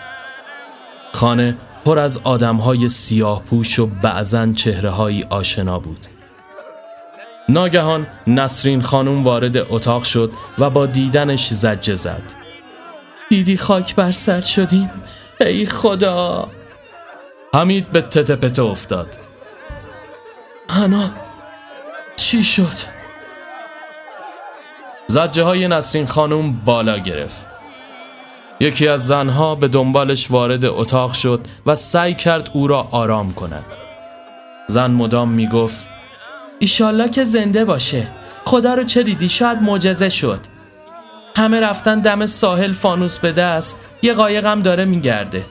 خانه 1.13 1.57
پر 1.85 1.99
از 1.99 2.21
آدمهای 2.23 2.89
سیاه 2.89 3.43
پوش 3.43 3.79
و 3.79 3.85
بعضن 3.85 4.53
چهره 4.53 5.23
آشنا 5.29 5.79
بود. 5.79 5.99
ناگهان 7.49 8.07
نسرین 8.27 8.81
خانم 8.81 9.23
وارد 9.23 9.57
اتاق 9.57 10.03
شد 10.03 10.31
و 10.59 10.69
با 10.69 10.85
دیدنش 10.85 11.49
زجه 11.49 11.95
زد. 11.95 12.23
دیدی 13.29 13.57
خاک 13.57 13.95
بر 13.95 14.11
سر 14.11 14.41
شدیم؟ 14.41 14.89
ای 15.41 15.65
خدا! 15.65 16.49
حمید 17.53 17.91
به 17.91 18.01
تته 18.01 18.63
افتاد. 18.63 19.17
هنا 20.69 21.11
چی 22.15 22.43
شد؟ 22.43 23.02
زجه 25.07 25.43
های 25.43 25.67
نسرین 25.67 26.05
خانم 26.05 26.53
بالا 26.53 26.97
گرفت. 26.97 27.45
یکی 28.59 28.87
از 28.87 29.07
زنها 29.07 29.55
به 29.55 29.67
دنبالش 29.67 30.31
وارد 30.31 30.65
اتاق 30.65 31.13
شد 31.13 31.41
و 31.65 31.75
سعی 31.75 32.13
کرد 32.13 32.49
او 32.53 32.67
را 32.67 32.87
آرام 32.91 33.33
کند. 33.33 33.65
زن 34.67 34.91
مدام 34.91 35.29
می‌گفت 35.29 35.87
ایشالله 36.59 37.09
که 37.09 37.23
زنده 37.23 37.65
باشه. 37.65 38.07
خدا 38.45 38.73
رو 38.73 38.83
چه 38.83 39.03
دیدی؟ 39.03 39.29
شاید 39.29 39.61
معجزه 39.61 40.09
شد. 40.09 40.39
همه 41.37 41.59
رفتن 41.59 41.99
دم 41.99 42.25
ساحل 42.25 42.71
فانوس 42.71 43.19
به 43.19 43.31
دست 43.31 43.79
یه 44.01 44.13
قایقم 44.13 44.61
داره 44.61 44.85
میگرده. 44.85 45.45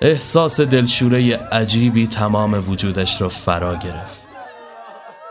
احساس 0.00 0.60
دلشوره 0.60 1.36
عجیبی 1.36 2.06
تمام 2.06 2.70
وجودش 2.70 3.20
را 3.20 3.28
فرا 3.28 3.74
گرفت. 3.74 4.18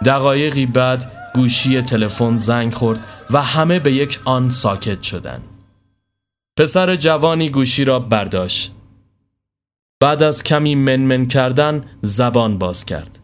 دقایقی 0.05 0.65
بعد 0.65 1.11
گوشی 1.33 1.81
تلفن 1.81 2.37
زنگ 2.37 2.73
خورد 2.73 2.99
و 3.29 3.41
همه 3.41 3.79
به 3.79 3.91
یک 3.91 4.19
آن 4.25 4.49
ساکت 4.49 5.03
شدند. 5.03 5.43
پسر 6.57 6.95
جوانی 6.95 7.49
گوشی 7.49 7.85
را 7.85 7.99
برداشت. 7.99 8.71
بعد 10.01 10.23
از 10.23 10.43
کمی 10.43 10.75
منمن 10.75 11.25
کردن 11.25 11.83
زبان 12.01 12.57
باز 12.57 12.85
کرد. 12.85 13.19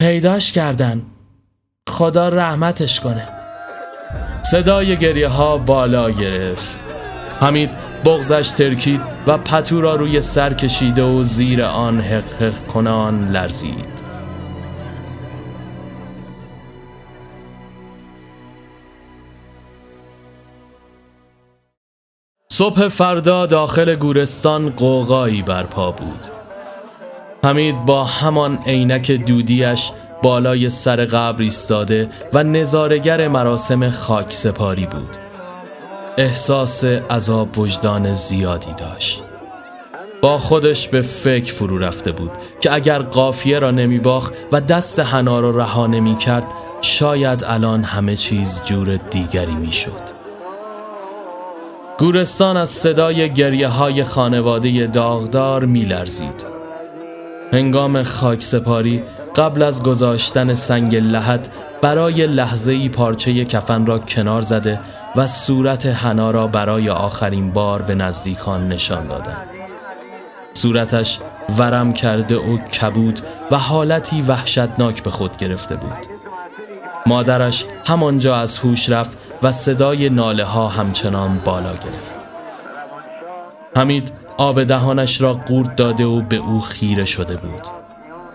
پیداش 0.00 0.52
کردن. 0.52 1.06
خدا 1.88 2.28
رحمتش 2.28 3.00
کنه. 3.00 3.28
صدای 4.42 4.96
گریه 4.96 5.28
ها 5.28 5.58
بالا 5.58 6.10
گرفت. 6.10 6.80
حمید 7.40 7.70
بغزش 8.04 8.48
ترکید 8.48 9.00
و 9.26 9.38
پتو 9.38 9.80
را 9.80 9.94
روی 9.94 10.20
سر 10.20 10.54
کشیده 10.54 11.02
و 11.02 11.22
زیر 11.22 11.62
آن 11.62 12.00
حق 12.00 12.42
حق 12.42 12.66
کنان 12.66 13.28
لرزید. 13.28 14.09
صبح 22.60 22.88
فردا 22.88 23.46
داخل 23.46 23.94
گورستان 23.94 24.70
قوقایی 24.70 25.42
برپا 25.42 25.90
بود. 25.90 26.26
حمید 27.44 27.84
با 27.84 28.04
همان 28.04 28.58
عینک 28.66 29.10
دودیش 29.10 29.90
بالای 30.22 30.70
سر 30.70 31.04
قبر 31.04 31.42
ایستاده 31.42 32.08
و 32.32 32.42
نظارگر 32.42 33.28
مراسم 33.28 33.90
خاک 33.90 34.32
سپاری 34.32 34.86
بود. 34.86 35.16
احساس 36.18 36.84
عذاب 36.84 37.58
وجدان 37.58 38.14
زیادی 38.14 38.72
داشت. 38.76 39.22
با 40.20 40.38
خودش 40.38 40.88
به 40.88 41.02
فکر 41.02 41.52
فرو 41.52 41.78
رفته 41.78 42.12
بود 42.12 42.30
که 42.60 42.72
اگر 42.72 42.98
قافیه 42.98 43.58
را 43.58 43.70
نمی 43.70 43.98
باخ 43.98 44.32
و 44.52 44.60
دست 44.60 45.00
حنا 45.00 45.40
را 45.40 45.50
رها 45.50 45.86
نمی 45.86 46.16
کرد 46.16 46.46
شاید 46.80 47.44
الان 47.44 47.84
همه 47.84 48.16
چیز 48.16 48.60
جور 48.64 48.96
دیگری 48.96 49.54
می 49.54 49.72
شد 49.72 50.19
گورستان 52.00 52.56
از 52.56 52.70
صدای 52.70 53.32
گریه 53.32 53.68
های 53.68 54.04
خانواده 54.04 54.86
داغدار 54.86 55.64
می 55.64 55.80
لرزید 55.80 56.46
هنگام 57.52 58.02
خاک 58.02 58.42
سپاری 58.42 59.02
قبل 59.36 59.62
از 59.62 59.82
گذاشتن 59.82 60.54
سنگ 60.54 60.96
لحد 60.96 61.48
برای 61.82 62.26
لحظه 62.26 62.72
ای 62.72 62.88
پارچه 62.88 63.44
کفن 63.44 63.86
را 63.86 63.98
کنار 63.98 64.42
زده 64.42 64.80
و 65.16 65.26
صورت 65.26 65.86
حنا 65.86 66.30
را 66.30 66.46
برای 66.46 66.90
آخرین 66.90 67.50
بار 67.50 67.82
به 67.82 67.94
نزدیکان 67.94 68.68
نشان 68.68 69.06
دادند. 69.06 69.46
صورتش 70.52 71.20
ورم 71.58 71.92
کرده 71.92 72.36
و 72.36 72.58
کبود 72.58 73.20
و 73.50 73.58
حالتی 73.58 74.22
وحشتناک 74.22 75.02
به 75.02 75.10
خود 75.10 75.36
گرفته 75.36 75.76
بود. 75.76 76.06
مادرش 77.06 77.64
همانجا 77.86 78.36
از 78.36 78.58
هوش 78.58 78.90
رفت 78.90 79.18
و 79.42 79.52
صدای 79.52 80.08
ناله 80.08 80.44
ها 80.44 80.68
همچنان 80.68 81.40
بالا 81.44 81.72
گرفت. 81.72 82.14
حمید 83.76 84.12
آب 84.36 84.62
دهانش 84.62 85.20
را 85.20 85.32
قورت 85.32 85.76
داده 85.76 86.04
و 86.04 86.22
به 86.22 86.36
او 86.36 86.60
خیره 86.60 87.04
شده 87.04 87.36
بود. 87.36 87.62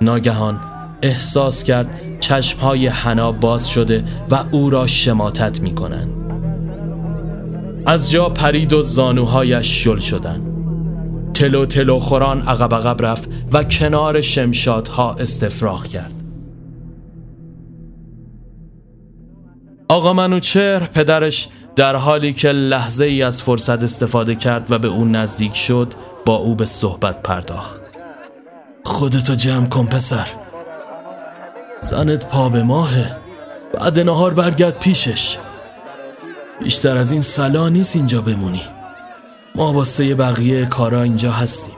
ناگهان 0.01 0.59
احساس 1.01 1.63
کرد 1.63 2.19
چشمهای 2.19 2.87
حنا 2.87 3.31
باز 3.31 3.69
شده 3.69 4.03
و 4.29 4.43
او 4.51 4.69
را 4.69 4.87
شماتت 4.87 5.61
می 5.61 5.75
کنند. 5.75 6.11
از 7.85 8.11
جا 8.11 8.29
پرید 8.29 8.73
و 8.73 8.81
زانوهایش 8.81 9.83
شل 9.83 9.99
شدند. 9.99 10.51
تلو 11.33 11.65
تلو 11.65 11.99
خوران 11.99 12.41
عقب 12.41 12.73
عقب 12.75 13.05
رفت 13.05 13.29
و 13.53 13.63
کنار 13.63 14.21
شمشادها 14.21 15.15
استفراغ 15.19 15.87
کرد. 15.87 16.14
آقا 19.95 20.13
منوچهر 20.13 20.85
پدرش 20.85 21.47
در 21.75 21.95
حالی 21.95 22.33
که 22.33 22.51
لحظه 22.51 23.05
ای 23.05 23.23
از 23.23 23.41
فرصت 23.41 23.83
استفاده 23.83 24.35
کرد 24.35 24.71
و 24.71 24.79
به 24.79 24.87
او 24.87 25.05
نزدیک 25.05 25.55
شد 25.55 25.93
با 26.25 26.35
او 26.35 26.55
به 26.55 26.65
صحبت 26.65 27.23
پرداخت. 27.23 27.81
خودتو 28.83 29.35
جمع 29.35 29.67
کن 29.67 29.85
پسر. 29.85 30.27
زنت 31.79 32.27
پا 32.27 32.49
به 32.49 32.63
ماهه. 32.63 33.15
بعد 33.73 33.99
نهار 33.99 34.33
برگرد 34.33 34.79
پیشش. 34.79 35.37
بیشتر 36.63 36.97
از 36.97 37.11
این 37.11 37.21
سلا 37.21 37.69
نیست 37.69 37.95
اینجا 37.95 38.21
بمونی. 38.21 38.63
ما 39.55 39.73
واسه 39.73 40.15
بقیه 40.15 40.65
کارا 40.65 41.01
اینجا 41.01 41.31
هستیم. 41.31 41.75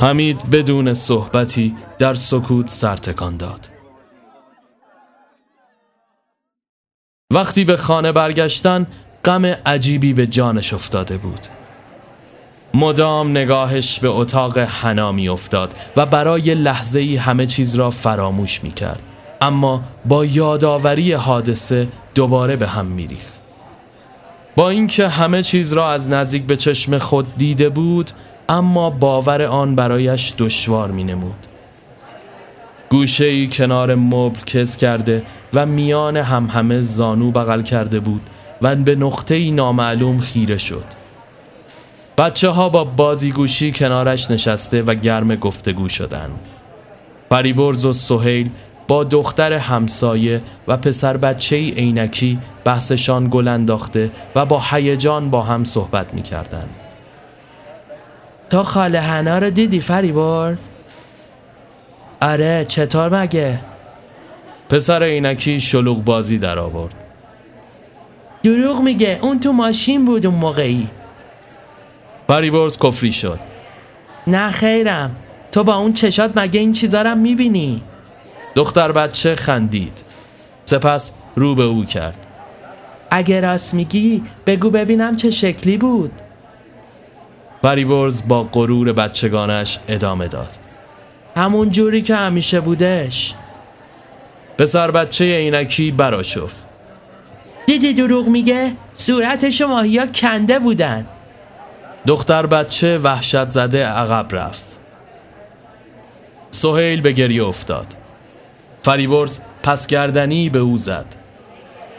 حمید 0.00 0.50
بدون 0.50 0.94
صحبتی 0.94 1.76
در 1.98 2.14
سکوت 2.14 2.70
سرتکان 2.70 3.36
داد. 3.36 3.77
وقتی 7.34 7.64
به 7.64 7.76
خانه 7.76 8.12
برگشتن 8.12 8.86
غم 9.24 9.44
عجیبی 9.44 10.12
به 10.12 10.26
جانش 10.26 10.74
افتاده 10.74 11.18
بود. 11.18 11.40
مدام 12.74 13.30
نگاهش 13.30 14.00
به 14.00 14.08
اتاق 14.08 14.58
حنا 14.58 15.12
می 15.12 15.28
افتاد 15.28 15.74
و 15.96 16.06
برای 16.06 16.54
لحظه 16.54 17.00
ای 17.00 17.16
همه 17.16 17.46
چیز 17.46 17.74
را 17.74 17.90
فراموش 17.90 18.64
می 18.64 18.70
کرد 18.70 19.02
اما 19.40 19.82
با 20.04 20.24
یادآوری 20.24 21.12
حادثه 21.12 21.88
دوباره 22.14 22.56
به 22.56 22.66
هم 22.66 22.86
می 22.86 23.06
ریخت. 23.06 23.40
با 24.56 24.70
اینکه 24.70 25.08
همه 25.08 25.42
چیز 25.42 25.72
را 25.72 25.92
از 25.92 26.10
نزدیک 26.10 26.42
به 26.42 26.56
چشم 26.56 26.98
خود 26.98 27.36
دیده 27.36 27.68
بود 27.68 28.10
اما 28.48 28.90
باور 28.90 29.42
آن 29.42 29.74
برایش 29.74 30.34
دشوار 30.38 30.90
می 30.90 31.04
نمود 31.04 31.47
گوشه 32.90 33.24
ای 33.24 33.48
کنار 33.48 33.94
مبل 33.94 34.40
کس 34.40 34.76
کرده 34.76 35.22
و 35.54 35.66
میان 35.66 36.16
هم 36.16 36.46
همه 36.46 36.80
زانو 36.80 37.30
بغل 37.30 37.62
کرده 37.62 38.00
بود 38.00 38.22
و 38.62 38.76
به 38.76 38.94
نقطه 38.94 39.34
ای 39.34 39.50
نامعلوم 39.50 40.18
خیره 40.18 40.58
شد 40.58 40.84
بچه 42.18 42.48
ها 42.48 42.68
با 42.68 42.84
بازیگوشی 42.84 43.72
کنارش 43.72 44.30
نشسته 44.30 44.82
و 44.82 44.94
گرم 44.94 45.34
گفتگو 45.34 45.88
شدن 45.88 46.30
پریبرز 47.30 47.84
و 47.84 47.92
سهیل 47.92 48.50
با 48.88 49.04
دختر 49.04 49.52
همسایه 49.52 50.42
و 50.68 50.76
پسر 50.76 51.16
بچه 51.16 51.56
ای 51.56 51.70
عینکی 51.70 52.38
بحثشان 52.64 53.28
گل 53.30 53.48
انداخته 53.48 54.10
و 54.34 54.46
با 54.46 54.62
هیجان 54.70 55.30
با 55.30 55.42
هم 55.42 55.64
صحبت 55.64 56.14
می 56.14 56.22
کردن. 56.22 56.64
تا 58.50 58.62
خاله 58.62 59.00
هنا 59.00 59.38
رو 59.38 59.50
دیدی 59.50 59.80
فریبرز؟ 59.80 60.70
آره 62.20 62.64
چطور 62.68 63.22
مگه؟ 63.22 63.58
پسر 64.68 65.02
عینکی 65.02 65.60
شلوغ 65.60 66.04
بازی 66.04 66.38
در 66.38 66.58
آورد. 66.58 66.94
دروغ 68.42 68.80
میگه 68.80 69.18
اون 69.22 69.40
تو 69.40 69.52
ماشین 69.52 70.04
بود 70.04 70.26
اون 70.26 70.34
موقعی. 70.34 70.88
پریبرز 72.28 72.78
کفری 72.78 73.12
شد. 73.12 73.40
نه 74.26 74.50
خیرم 74.50 75.16
تو 75.52 75.64
با 75.64 75.76
اون 75.76 75.92
چشات 75.92 76.32
مگه 76.36 76.60
این 76.60 76.72
چیزا 76.72 77.02
رو 77.02 77.14
می‌بینی؟ 77.14 77.82
دختر 78.54 78.92
بچه 78.92 79.34
خندید. 79.34 80.04
سپس 80.64 81.12
رو 81.36 81.54
به 81.54 81.62
او 81.62 81.84
کرد. 81.84 82.26
اگه 83.10 83.40
راست 83.40 83.74
میگی 83.74 84.22
بگو 84.46 84.70
ببینم 84.70 85.16
چه 85.16 85.30
شکلی 85.30 85.76
بود. 85.76 86.12
پریبرز 87.62 88.28
با 88.28 88.42
غرور 88.42 88.92
بچگانش 88.92 89.78
ادامه 89.88 90.28
داد. 90.28 90.67
همون 91.38 91.70
جوری 91.70 92.02
که 92.02 92.16
همیشه 92.16 92.60
بودش. 92.60 93.34
پسر 94.58 94.90
بچه 94.90 95.24
عینکی 95.24 95.90
براشف. 95.90 96.52
دیدی 97.66 97.94
دروغ 97.94 98.26
میگه؟ 98.26 98.72
صورت 98.92 99.60
ماهیا 99.62 100.06
کنده 100.06 100.58
بودن. 100.58 101.06
دختر 102.06 102.46
بچه 102.46 102.98
وحشت 102.98 103.50
زده 103.50 103.86
عقب 103.86 104.34
رفت. 104.36 104.64
سهیل 106.50 107.00
به 107.00 107.12
گریه 107.12 107.44
افتاد. 107.44 107.86
فریبرز 108.82 109.40
پس 109.62 109.86
گردنی 109.86 110.50
به 110.50 110.58
او 110.58 110.76
زد. 110.76 111.06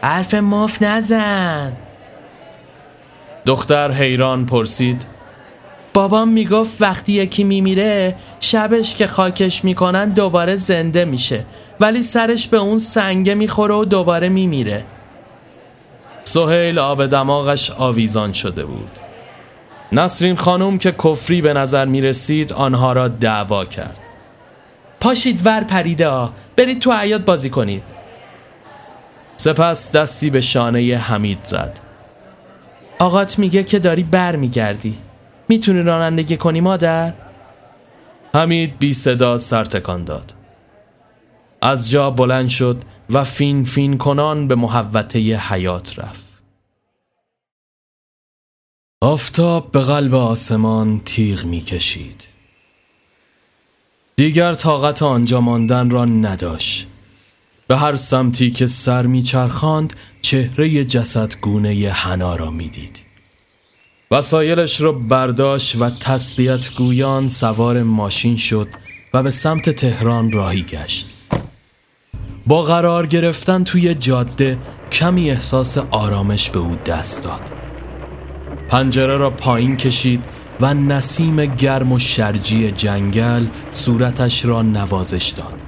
حرف 0.02 0.34
ماف 0.34 0.82
نزن. 0.82 1.74
دختر 3.46 3.92
حیران 3.92 4.46
پرسید 4.46 5.06
بابام 6.00 6.30
می‌گفت 6.30 6.82
وقتی 6.82 7.12
یکی 7.12 7.44
میمیره 7.44 8.16
شبش 8.40 8.96
که 8.96 9.08
خاکش 9.08 9.64
می‌کنن 9.64 10.10
دوباره 10.10 10.56
زنده 10.56 11.06
میشه. 11.06 11.46
ولی 11.80 12.02
سرش 12.02 12.48
به 12.48 12.58
اون 12.58 12.78
سنگه 12.78 13.34
می‌خوره 13.34 13.76
و 13.76 13.86
دوباره 13.86 14.30
میمیره. 14.30 14.84
سهیل 16.24 16.80
آب 16.80 17.06
دماغش 17.06 17.72
آویزان 17.72 18.34
شده 18.34 18.66
بود. 18.66 18.92
نسرین 19.92 20.36
خانم 20.36 20.78
که 20.78 20.92
کفری 20.92 21.42
به 21.42 21.54
نظر 21.54 21.86
می‌رسید 21.86 22.54
آنها 22.54 22.94
را 22.94 23.08
دعوا 23.08 23.66
کرد. 23.66 24.00
پاشید 25.00 25.42
ور 25.46 25.64
پریده 25.64 26.10
ها 26.10 26.34
برید 26.56 26.80
تو 26.80 26.92
عیاد 26.92 27.26
بازی 27.26 27.50
کنید. 27.50 27.84
سپس 29.38 29.92
دستی 29.92 30.30
به 30.30 30.42
شانه 30.42 30.98
حمید 30.98 31.40
زد. 31.44 31.80
آقات 33.00 33.40
میگه 33.40 33.64
که 33.64 33.80
داری 33.80 34.04
بر 34.04 34.36
میگردی 34.36 34.98
می‌تونی 35.50 35.82
رانندگی 35.82 36.38
کنی 36.38 36.62
مادر؟ 36.62 37.14
حمید 38.34 38.80
بی 38.80 38.94
صدا 38.94 39.38
سرتکان 39.38 40.04
داد 40.04 40.34
از 41.62 41.90
جا 41.90 42.12
بلند 42.12 42.50
شد 42.50 42.82
و 43.10 43.24
فین 43.24 43.64
فین 43.64 43.98
کنان 43.98 44.48
به 44.48 44.56
محوطه 44.56 45.20
حیات 45.20 46.00
رفت 46.00 46.42
آفتاب 49.02 49.72
به 49.72 49.82
قلب 49.82 50.16
آسمان 50.16 51.00
تیغ 51.00 51.46
می 51.46 51.62
کشید 51.62 52.28
دیگر 54.16 54.54
طاقت 54.54 55.04
آنجا 55.04 55.42
ماندن 55.42 55.90
را 55.90 56.06
نداشت 56.06 56.88
به 57.68 57.78
هر 57.78 57.96
سمتی 57.96 58.52
که 58.52 58.68
سر 58.68 59.06
می 59.06 59.24
چرخاند 59.24 59.94
چهره 60.22 60.86
جسدگونه 60.86 61.90
حنا 61.90 62.36
را 62.36 62.52
می 62.52 62.70
دید. 62.70 63.09
وسایلش 64.12 64.82
را 64.82 64.92
برداشت 64.92 65.76
و 65.82 65.90
تسلیت 65.90 66.74
گویان 66.74 67.28
سوار 67.28 67.84
ماشین 67.84 68.38
شد 68.38 68.68
و 69.14 69.24
به 69.24 69.30
سمت 69.32 69.70
تهران 69.70 70.32
راهی 70.32 70.62
گشت. 70.64 71.10
با 72.48 72.62
قرار 72.62 73.06
گرفتن 73.06 73.64
توی 73.64 73.96
جاده 73.96 74.58
کمی 74.92 75.32
احساس 75.32 75.78
آرامش 75.78 76.50
به 76.50 76.60
او 76.60 76.76
دست 76.86 77.24
داد. 77.24 77.52
پنجره 78.68 79.18
را 79.18 79.30
پایین 79.30 79.78
کشید 79.78 80.26
و 80.62 80.74
نسیم 80.74 81.46
گرم 81.46 81.92
و 81.92 82.00
شرجی 82.00 82.72
جنگل 82.72 83.48
صورتش 83.72 84.46
را 84.46 84.62
نوازش 84.62 85.34
داد. 85.38 85.62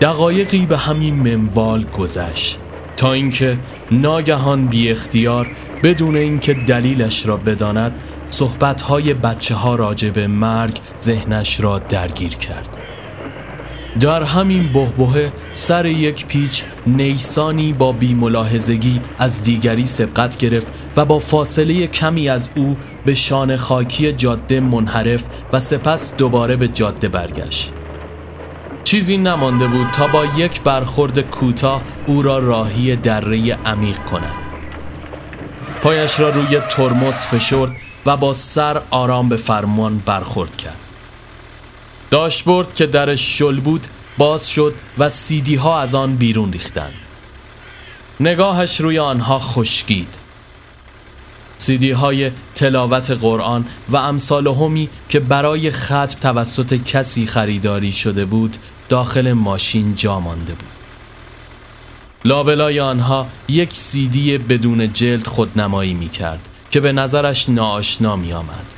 دقایقی 0.00 0.66
به 0.66 0.78
همین 0.78 1.14
منوال 1.14 1.84
گذشت 1.84 2.58
تا 2.96 3.12
اینکه 3.12 3.58
ناگهان 3.90 4.66
بی 4.66 4.90
اختیار 4.90 5.50
بدون 5.82 6.16
اینکه 6.16 6.54
دلیلش 6.54 7.26
را 7.26 7.36
بداند 7.36 7.98
صحبتهای 8.28 9.14
بچه 9.14 9.54
ها 9.54 9.74
راجع 9.74 10.10
به 10.10 10.26
مرگ 10.26 10.78
ذهنش 10.98 11.60
را 11.60 11.78
درگیر 11.78 12.34
کرد. 12.34 12.76
در 14.00 14.22
همین 14.22 14.72
بهبه 14.72 15.32
سر 15.52 15.86
یک 15.86 16.26
پیچ 16.26 16.62
نیسانی 16.86 17.72
با 17.72 17.92
بیملاحظگی 17.92 19.00
از 19.18 19.42
دیگری 19.42 19.86
سبقت 19.86 20.36
گرفت 20.36 20.66
و 20.96 21.04
با 21.04 21.18
فاصله 21.18 21.86
کمی 21.86 22.28
از 22.28 22.50
او 22.54 22.76
به 23.04 23.14
شان 23.14 23.56
خاکی 23.56 24.12
جاده 24.12 24.60
منحرف 24.60 25.24
و 25.52 25.60
سپس 25.60 26.16
دوباره 26.16 26.56
به 26.56 26.68
جاده 26.68 27.08
برگشت. 27.08 27.72
چیزی 28.84 29.16
نمانده 29.16 29.66
بود 29.66 29.86
تا 29.92 30.06
با 30.06 30.24
یک 30.36 30.62
برخورد 30.62 31.20
کوتاه 31.20 31.82
او 32.06 32.22
را 32.22 32.38
راهی 32.38 32.96
دره 32.96 33.54
عمیق 33.54 33.98
کند. 33.98 34.49
پایش 35.82 36.20
را 36.20 36.30
روی 36.30 36.60
ترمز 36.60 37.14
فشرد 37.14 37.76
و 38.06 38.16
با 38.16 38.32
سر 38.32 38.82
آرام 38.90 39.28
به 39.28 39.36
فرمان 39.36 39.98
برخورد 39.98 40.56
کرد. 40.56 40.76
داشبورد 42.10 42.74
که 42.74 42.86
درش 42.86 43.38
شل 43.38 43.60
بود 43.60 43.86
باز 44.18 44.48
شد 44.48 44.74
و 44.98 45.08
سیدی 45.08 45.54
ها 45.54 45.80
از 45.80 45.94
آن 45.94 46.16
بیرون 46.16 46.52
ریختند. 46.52 46.94
نگاهش 48.20 48.80
روی 48.80 48.98
آنها 48.98 49.38
خشکید. 49.38 50.14
سیدی 51.58 51.90
های 51.90 52.30
تلاوت 52.54 53.10
قرآن 53.10 53.64
و 53.88 53.96
امثال 53.96 54.46
همی 54.46 54.88
که 55.08 55.20
برای 55.20 55.70
ختم 55.70 56.06
توسط 56.06 56.74
کسی 56.74 57.26
خریداری 57.26 57.92
شده 57.92 58.24
بود 58.24 58.56
داخل 58.88 59.32
ماشین 59.32 59.94
جا 59.94 60.20
مانده 60.20 60.52
بود. 60.52 60.79
لابلای 62.24 62.80
آنها 62.80 63.26
یک 63.48 63.72
سیدی 63.72 64.38
بدون 64.38 64.92
جلد 64.92 65.26
خودنمایی 65.26 65.94
می 65.94 66.08
کرد 66.08 66.48
که 66.70 66.80
به 66.80 66.92
نظرش 66.92 67.48
ناآشنا 67.48 68.16
می 68.16 68.32
آمد. 68.32 68.74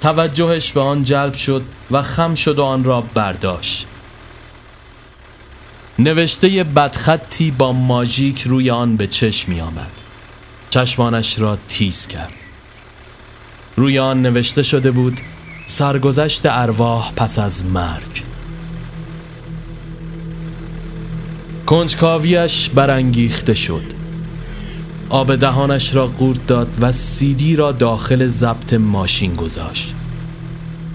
توجهش 0.00 0.72
به 0.72 0.80
آن 0.80 1.04
جلب 1.04 1.34
شد 1.34 1.62
و 1.90 2.02
خم 2.02 2.34
شد 2.34 2.58
و 2.58 2.62
آن 2.62 2.84
را 2.84 3.00
برداشت. 3.00 3.86
نوشته 5.98 6.64
بدخطی 6.64 7.50
با 7.50 7.72
ماژیک 7.72 8.42
روی 8.42 8.70
آن 8.70 8.96
به 8.96 9.06
چشم 9.06 9.52
می 9.52 9.60
آمد 9.60 9.90
چشمانش 10.70 11.38
را 11.38 11.58
تیز 11.68 12.06
کرد. 12.06 12.32
روی 13.76 13.98
آن 13.98 14.22
نوشته 14.22 14.62
شده 14.62 14.90
بود 14.90 15.20
سرگذشت 15.66 16.42
ارواح 16.44 17.12
پس 17.12 17.38
از 17.38 17.66
مرگ. 17.66 18.25
کنجکاویش 21.66 22.70
برانگیخته 22.70 23.54
شد 23.54 23.82
آب 25.08 25.36
دهانش 25.36 25.94
را 25.94 26.06
قورت 26.06 26.46
داد 26.46 26.68
و 26.80 26.92
سیدی 26.92 27.56
را 27.56 27.72
داخل 27.72 28.26
ضبط 28.26 28.74
ماشین 28.74 29.32
گذاشت 29.32 29.94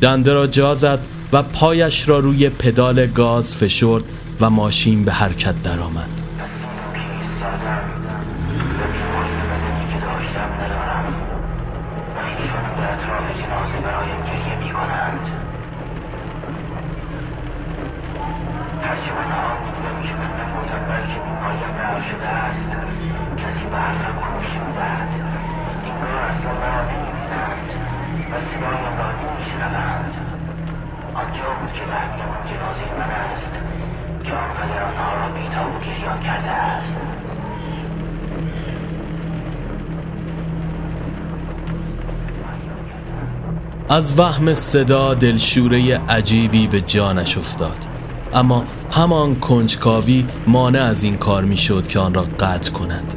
دنده 0.02 0.34
را 0.34 0.48
جا 0.48 0.74
زد 0.74 1.00
و 1.34 1.44
پایش 1.44 2.10
را 2.10 2.20
روی 2.20 2.50
پدال 2.50 3.08
گاز 3.08 3.56
فشرد 3.56 4.04
و 4.42 4.50
ماشین 4.50 5.06
به 5.06 5.12
حرکت 5.12 5.62
درآمد. 5.62 6.21
از 43.90 44.20
وهم 44.20 44.54
صدا 44.54 45.14
دلشوره 45.14 45.98
عجیبی 45.98 46.68
به 46.68 46.82
جانش 46.82 47.38
افتاد. 47.38 47.78
اما 48.34 48.64
همان 48.92 49.36
کنجکاوی 49.36 50.26
مانع 50.48 50.84
از 50.84 51.04
این 51.04 51.18
کار 51.18 51.44
می‌شد 51.44 51.88
که 51.88 52.00
آن 52.00 52.14
را 52.14 52.22
قطع 52.40 52.72
کند. 52.72 53.14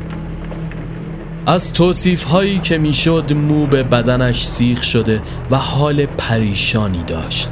از 1.47 1.73
توصیف 1.73 2.25
هایی 2.25 2.59
که 2.59 2.79
می‌شد 2.79 3.33
مو 3.33 3.67
به 3.67 3.83
بدنش 3.83 4.47
سیخ 4.47 4.83
شده 4.83 5.23
و 5.51 5.57
حال 5.57 6.07
پریشانی 6.07 7.03
داشت. 7.03 7.51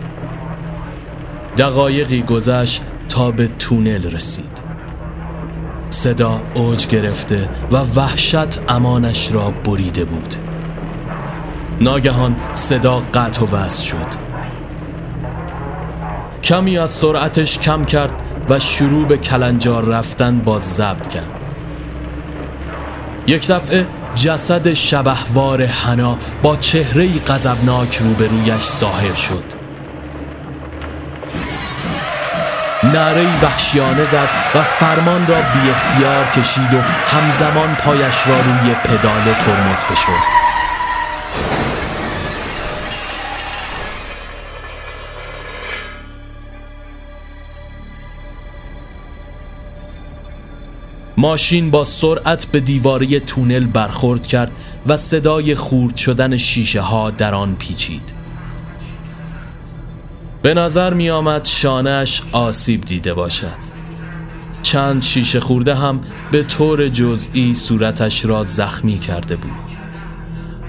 دقایقی 1.59 2.23
گذشت 2.23 2.83
تا 3.09 3.31
به 3.31 3.49
تونل 3.59 4.11
رسید. 4.11 4.52
صدا 6.03 6.43
اوج 6.55 6.87
گرفته 6.87 7.49
و 7.73 7.77
وحشت 7.77 8.71
امانش 8.71 9.33
را 9.33 9.51
بریده 9.51 10.05
بود. 10.05 10.35
ناگهان 11.81 12.37
صدا 12.55 13.03
قطع 13.15 13.45
و 13.45 13.57
وصل 13.57 13.87
شد. 13.87 14.07
کمی 16.45 16.79
از 16.79 16.91
سرعتش 16.91 17.59
کم 17.59 17.85
کرد 17.85 18.23
و 18.49 18.59
شروع 18.59 19.07
به 19.07 19.17
کلنجار 19.17 19.85
رفتن 19.85 20.39
با 20.39 20.59
ضبط 20.59 21.09
کرد. 21.09 21.41
یک 23.27 23.49
دفعه 23.49 23.87
جسد 24.17 24.73
شبهوار 24.73 25.65
حنا 25.67 26.19
با 26.43 26.57
چهره 26.57 27.09
غضبناک 27.27 27.97
روبرویش 27.97 28.63
ظاهر 28.63 29.15
شد. 29.15 29.62
نعره 32.93 33.45
وحشیانه 33.45 34.05
زد 34.05 34.29
و 34.55 34.63
فرمان 34.63 35.27
را 35.27 35.37
بی 35.37 35.71
اختیار 35.71 36.25
کشید 36.25 36.75
و 36.75 36.81
همزمان 37.07 37.75
پایش 37.75 38.27
را 38.27 38.41
روی 38.41 38.75
پدال 38.75 39.35
ترمز 39.35 39.79
فشرد. 39.79 40.43
ماشین 51.17 51.71
با 51.71 51.85
سرعت 51.85 52.47
به 52.47 52.61
دیواره 52.61 53.21
تونل 53.21 53.65
برخورد 53.65 54.27
کرد 54.27 54.51
و 54.87 54.97
صدای 54.97 55.55
خورد 55.55 55.97
شدن 55.97 56.37
شیشه 56.37 56.81
ها 56.81 57.11
در 57.11 57.35
آن 57.35 57.57
پیچید. 57.57 58.22
به 60.43 60.55
نظر 60.55 60.95
می 60.95 61.11
آمد 61.11 61.45
شانش 61.45 62.23
آسیب 62.33 62.81
دیده 62.81 63.15
باشد. 63.15 63.73
چند 64.63 65.03
شیشه 65.03 65.41
خورده 65.41 65.75
هم 65.75 66.01
به 66.33 66.43
طور 66.43 66.89
جزئی 66.89 67.55
صورتش 67.55 68.25
را 68.25 68.43
زخمی 68.43 68.99
کرده 68.99 69.37
بود. 69.37 69.53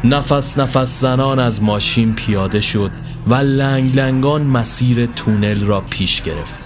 نفس 0.04 0.60
نفس 0.60 1.02
زنان 1.02 1.40
از 1.40 1.64
ماشین 1.64 2.16
پیاده 2.16 2.62
شد 2.62 2.92
و 3.28 3.36
لنگ 3.36 3.96
لنگان 3.96 4.44
مسیر 4.44 5.06
تونل 5.06 5.66
را 5.66 5.82
پیش 5.82 6.22
گرفت. 6.22 6.60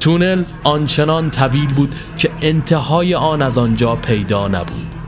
تونل 0.00 0.44
آنچنان 0.64 1.30
طویل 1.30 1.74
بود 1.74 1.94
که 2.16 2.30
انتهای 2.42 3.14
آن 3.14 3.42
از 3.42 3.58
آنجا 3.58 3.96
پیدا 3.96 4.48
نبود. 4.48 5.03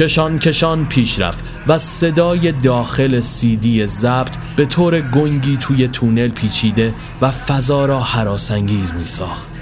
کشان 0.00 0.38
کشان 0.38 0.86
پیش 0.86 1.18
رفت 1.18 1.44
و 1.66 1.78
صدای 1.78 2.52
داخل 2.52 3.20
سیدی 3.20 3.86
ضبط 3.86 4.36
به 4.56 4.66
طور 4.66 5.00
گنگی 5.00 5.56
توی 5.56 5.88
تونل 5.88 6.28
پیچیده 6.28 6.94
و 7.20 7.30
فضا 7.30 7.84
را 7.84 8.00
حراسنگیز 8.00 8.92
می 8.92 9.04
ساخت 9.04 9.52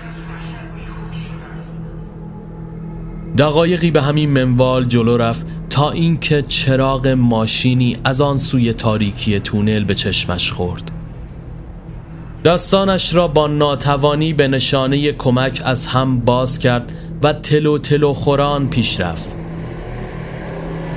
دقایقی 3.39 3.91
به 3.91 4.03
همین 4.03 4.31
منوال 4.31 4.85
جلو 4.85 5.17
رفت 5.17 5.47
تا 5.71 5.91
اینکه 5.91 6.43
چراغ 6.43 7.09
ماشینی 7.09 7.97
از 8.05 8.21
آن 8.21 8.39
سوی 8.39 8.73
تاریکی 8.73 9.41
تونل 9.41 9.85
به 9.85 9.95
چشمش 9.95 10.53
خورد. 10.53 10.91
دستانش 12.45 13.15
را 13.15 13.29
با 13.29 13.47
ناتوانی 13.47 14.33
به 14.33 14.49
نشانه 14.49 15.13
کمک 15.13 15.63
از 15.65 15.87
هم 15.87 16.21
باز 16.21 16.59
کرد 16.59 16.93
و 17.23 17.33
تلو 17.33 17.79
تلو 17.79 18.13
خوران 18.13 18.69
پیش 18.69 19.01
رفت. 19.01 19.38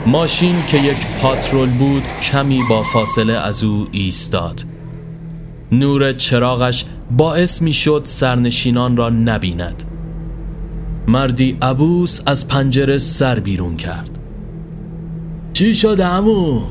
ماشین 0.05 0.55
که 0.67 0.77
یک 0.77 0.97
پاترول 1.21 1.69
بود 1.69 2.03
کمی 2.31 2.61
با 2.69 2.83
فاصله 2.83 3.33
از 3.33 3.63
او 3.63 3.87
ایستاد. 3.91 4.63
نور 5.71 6.13
چراغش 6.13 6.85
باعث 7.17 7.61
می 7.61 7.73
شد 7.73 8.01
سرنشینان 8.05 8.97
را 8.97 9.09
نبیند. 9.09 9.83
مردی 11.07 11.57
عبوس 11.61 12.21
از 12.25 12.47
پنجره 12.47 12.97
سر 12.97 13.39
بیرون 13.39 13.77
کرد. 13.77 14.19
چی 15.53 15.75
شد 15.75 16.01
امو؟ 16.01 16.61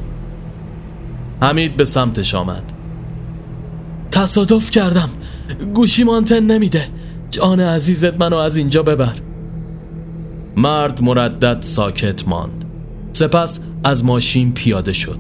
حمید 1.43 1.77
به 1.77 1.85
سمتش 1.85 2.35
آمد. 2.35 2.73
تصادف 4.11 4.71
کردم. 4.71 5.09
گوشی 5.75 6.05
مانتن 6.05 6.41
نمیده. 6.41 6.89
جان 7.31 7.61
عزیزت 7.61 8.21
منو 8.21 8.37
از 8.37 8.57
اینجا 8.57 8.83
ببر. 8.83 9.15
مرد 10.57 11.03
مردد 11.03 11.63
ساکت 11.63 12.29
ماند. 12.29 12.65
سپس 13.13 13.61
از 13.85 14.05
ماشین 14.05 14.53
پیاده 14.53 14.93
شد. 14.93 15.19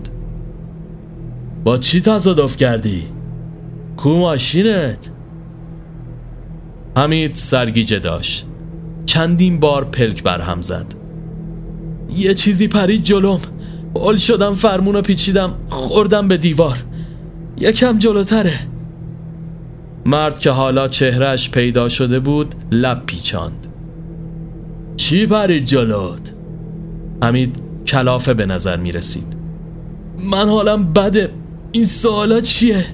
با 1.64 1.78
چی 1.78 2.00
تصادف 2.00 2.56
کردی؟ 2.56 3.04
کو 3.96 4.18
ماشینت؟ 4.18 5.10
حمید 6.96 7.34
سرگیجه 7.34 7.98
داشت. 7.98 8.46
چندین 9.06 9.60
بار 9.60 9.84
پلک 9.84 10.22
برهم 10.22 10.62
زد. 10.62 10.94
یه 12.16 12.34
چیزی 12.34 12.68
پرید 12.68 13.02
جلوم. 13.02 13.40
اول 13.94 14.16
شدم 14.16 14.54
فرمون 14.54 15.02
پیچیدم 15.02 15.54
خوردم 15.68 16.28
به 16.28 16.36
دیوار. 16.36 16.78
یکم 17.58 17.98
جلوتره. 17.98 18.58
مرد 20.06 20.38
که 20.38 20.50
حالا 20.50 20.88
چهرش 20.88 21.50
پیدا 21.50 21.88
شده 21.88 22.20
بود 22.20 22.54
لب 22.72 23.02
پیچاند. 23.06 23.66
چی 24.96 25.26
پرید 25.26 25.64
جلوت؟ 25.64 26.32
حمید 27.22 27.69
کلافه 27.90 28.34
به 28.34 28.46
نظر 28.46 28.76
می 28.76 28.92
رسید. 28.92 29.36
من 30.18 30.48
حالم 30.48 30.92
بده. 30.92 31.32
این 31.72 31.84
سوالا 31.84 32.40
چیه؟ 32.40 32.84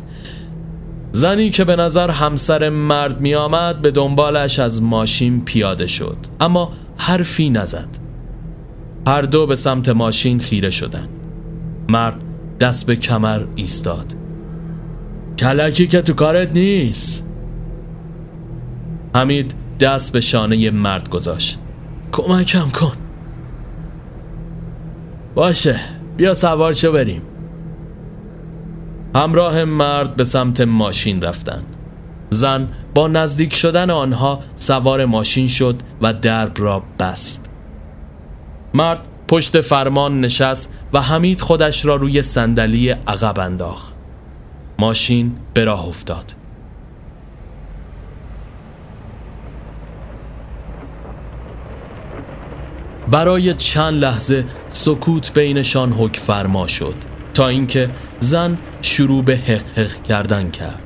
زنی 1.12 1.50
که 1.50 1.64
به 1.64 1.76
نظر 1.76 2.10
همسر 2.10 2.68
مرد 2.68 3.20
می 3.20 3.34
آمد 3.34 3.82
به 3.82 3.90
دنبالش 3.90 4.58
از 4.58 4.82
ماشین 4.82 5.44
پیاده 5.44 5.86
شد. 5.86 6.16
اما 6.40 6.72
حرفی 6.96 7.50
نزد. 7.50 7.88
هر 9.06 9.22
دو 9.22 9.46
به 9.46 9.56
سمت 9.56 9.88
ماشین 9.88 10.40
خیره 10.40 10.70
شدند. 10.70 11.08
مرد 11.88 12.24
دست 12.60 12.86
به 12.86 12.96
کمر 12.96 13.42
ایستاد. 13.54 14.12
کلکی 15.38 15.86
که 15.86 16.02
تو 16.02 16.12
کارت 16.12 16.52
نیست. 16.52 17.28
حمید 19.14 19.54
دست 19.80 20.12
به 20.12 20.20
شانه 20.20 20.70
مرد 20.70 21.08
گذاشت. 21.08 21.58
کمکم 22.12 22.70
کن. 22.70 23.05
باشه 25.36 25.80
بیا 26.16 26.34
سوار 26.34 26.72
شو 26.72 26.92
بریم. 26.92 27.22
همراه 29.14 29.64
مرد 29.64 30.16
به 30.16 30.24
سمت 30.24 30.60
ماشین 30.60 31.22
رفتن. 31.22 31.62
زن 32.30 32.68
با 32.94 33.08
نزدیک 33.08 33.54
شدن 33.54 33.90
آنها 33.90 34.40
سوار 34.56 35.04
ماشین 35.04 35.48
شد 35.48 35.76
و 36.02 36.12
درب 36.12 36.52
را 36.56 36.82
بست. 37.00 37.50
مرد 38.74 39.08
پشت 39.28 39.60
فرمان 39.60 40.20
نشست 40.20 40.74
و 40.92 41.00
حمید 41.00 41.40
خودش 41.40 41.84
را 41.84 41.96
روی 41.96 42.22
صندلی 42.22 42.90
عقب 42.90 43.38
انداخت. 43.38 43.94
ماشین 44.78 45.32
به 45.54 45.64
راه 45.64 45.86
افتاد. 45.88 46.35
برای 53.10 53.54
چند 53.54 54.04
لحظه 54.04 54.44
سکوت 54.68 55.32
بینشان 55.32 55.92
حک 55.92 56.16
فرما 56.16 56.66
شد 56.66 56.94
تا 57.34 57.48
اینکه 57.48 57.90
زن 58.20 58.58
شروع 58.82 59.24
به 59.24 59.36
حق 59.36 59.78
حق 59.78 60.02
کردن 60.02 60.50
کرد. 60.50 60.82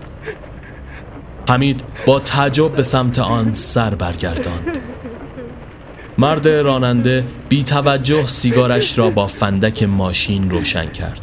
حمید 1.48 1.82
با 2.06 2.20
تعجب 2.20 2.74
به 2.74 2.82
سمت 2.82 3.18
آن 3.18 3.54
سر 3.54 3.94
برگرداند. 3.94 4.78
مرد 6.18 6.48
راننده 6.48 7.24
بی 7.48 7.64
توجه 7.64 8.26
سیگارش 8.26 8.98
را 8.98 9.10
با 9.10 9.26
فندک 9.26 9.82
ماشین 9.82 10.50
روشن 10.50 10.86
کرد. 10.86 11.20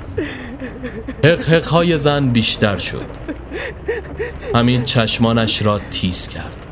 حق 1.23 1.65
های 1.65 1.97
زن 1.97 2.29
بیشتر 2.29 2.77
شد. 2.77 3.05
حمید 4.55 4.85
چشمانش 4.85 5.61
را 5.61 5.79
تیز 5.91 6.29
کرد. 6.29 6.66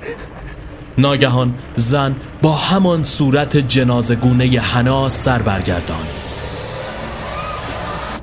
ناگهان 0.97 1.53
زن 1.75 2.15
با 2.41 2.51
همان 2.51 3.03
صورت 3.03 3.58
جنازگونه 3.58 4.60
حنا 4.60 5.10
سر 5.10 5.41
برگردان 5.41 6.05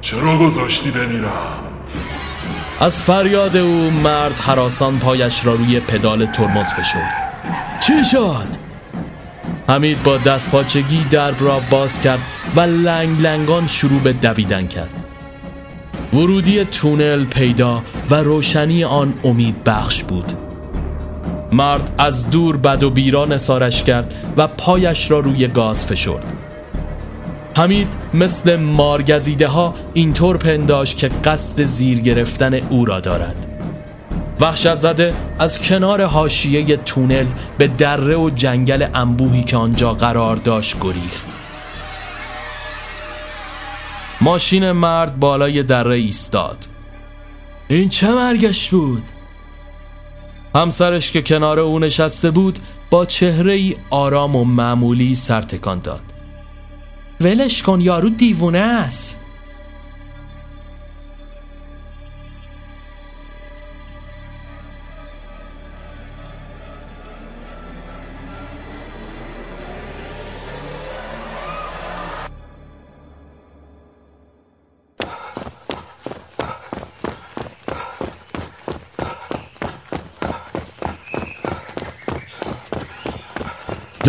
چرا 0.00 0.38
گذاشتی 0.38 0.90
بمیرم؟ 0.90 1.32
از 2.80 3.02
فریاد 3.02 3.56
او 3.56 3.90
مرد 3.90 4.38
حراسان 4.38 4.98
پایش 4.98 5.46
را 5.46 5.54
روی 5.54 5.80
پدال 5.80 6.26
ترمز 6.26 6.66
فشرد 6.66 7.14
چی 7.80 8.04
شد؟ 8.04 8.48
حمید 9.68 10.02
با 10.02 10.16
دست 10.16 10.50
پاچگی 10.50 11.04
درب 11.10 11.36
را 11.40 11.60
باز 11.70 12.00
کرد 12.00 12.20
و 12.56 12.60
لنگ 12.60 13.20
لنگان 13.20 13.66
شروع 13.66 14.00
به 14.00 14.12
دویدن 14.12 14.66
کرد 14.66 15.04
ورودی 16.12 16.64
تونل 16.64 17.24
پیدا 17.24 17.82
و 18.10 18.14
روشنی 18.14 18.84
آن 18.84 19.14
امید 19.24 19.64
بخش 19.64 20.02
بود 20.02 20.32
مرد 21.52 21.94
از 21.98 22.30
دور 22.30 22.56
بد 22.56 22.82
و 22.82 22.90
بیران 22.90 23.36
سارش 23.36 23.82
کرد 23.82 24.14
و 24.36 24.46
پایش 24.46 25.10
را 25.10 25.18
روی 25.20 25.48
گاز 25.48 25.86
فشرد. 25.86 26.24
حمید 27.56 27.88
مثل 28.14 28.56
مارگزیده 28.56 29.48
ها 29.48 29.74
اینطور 29.94 30.36
پنداش 30.36 30.94
که 30.94 31.08
قصد 31.08 31.64
زیر 31.64 32.00
گرفتن 32.00 32.54
او 32.54 32.84
را 32.84 33.00
دارد. 33.00 33.46
وحشت 34.40 34.78
زده 34.78 35.14
از 35.38 35.60
کنار 35.60 36.04
حاشیه 36.04 36.76
تونل 36.76 37.26
به 37.58 37.66
دره 37.66 38.16
و 38.16 38.30
جنگل 38.30 38.86
انبوهی 38.94 39.44
که 39.44 39.56
آنجا 39.56 39.94
قرار 39.94 40.36
داشت 40.36 40.76
گریخت. 40.80 41.26
ماشین 44.20 44.72
مرد 44.72 45.20
بالای 45.20 45.62
دره 45.62 45.94
ایستاد. 45.94 46.56
این 47.68 47.88
چه 47.88 48.10
مرگش 48.10 48.70
بود؟ 48.70 49.11
همسرش 50.54 51.10
که 51.10 51.22
کنار 51.22 51.60
او 51.60 51.78
نشسته 51.78 52.30
بود 52.30 52.58
با 52.90 53.06
چهره 53.06 53.52
ای 53.52 53.76
آرام 53.90 54.36
و 54.36 54.44
معمولی 54.44 55.14
سرتکان 55.14 55.78
داد. 55.78 56.02
ولش 57.20 57.62
کن 57.62 57.80
یارو 57.80 58.08
دیوونه 58.08 58.58
است. 58.58 59.18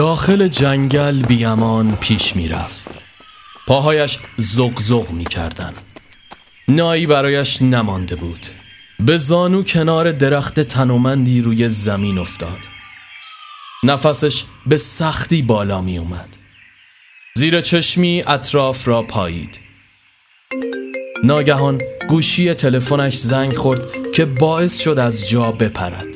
داخل 0.04 0.48
جنگل 0.48 1.22
بیامان 1.22 1.96
پیش 1.96 2.36
می‌رفت. 2.36 2.82
پاهایش 3.68 4.18
زغ 4.38 4.80
زغ 4.80 5.12
می 5.12 5.26
کردن. 5.26 5.74
نایی 6.68 7.08
برایش 7.08 7.62
نمانده 7.62 8.16
بود. 8.16 8.48
به 9.00 9.18
زانو 9.18 9.64
کنار 9.64 10.12
درخت 10.12 10.60
تنومندی 10.60 11.42
روی 11.42 11.70
زمین 11.70 12.18
افتاد. 12.18 12.60
نفسش 13.84 14.44
به 14.66 14.78
سختی 14.78 15.42
بالا 15.42 15.82
می 15.82 15.98
اومد 15.98 16.38
زیر 17.36 17.62
چشمی 17.62 18.24
اطراف 18.28 18.88
را 18.88 19.04
پایید. 19.04 19.60
ناگهان 21.24 21.82
گوشی 22.08 22.54
تلفنش 22.54 23.18
زنگ 23.18 23.54
خورد 23.54 24.12
که 24.12 24.26
باعث 24.26 24.80
شد 24.80 25.00
از 25.00 25.30
جا 25.30 25.52
بپرد. 25.52 26.08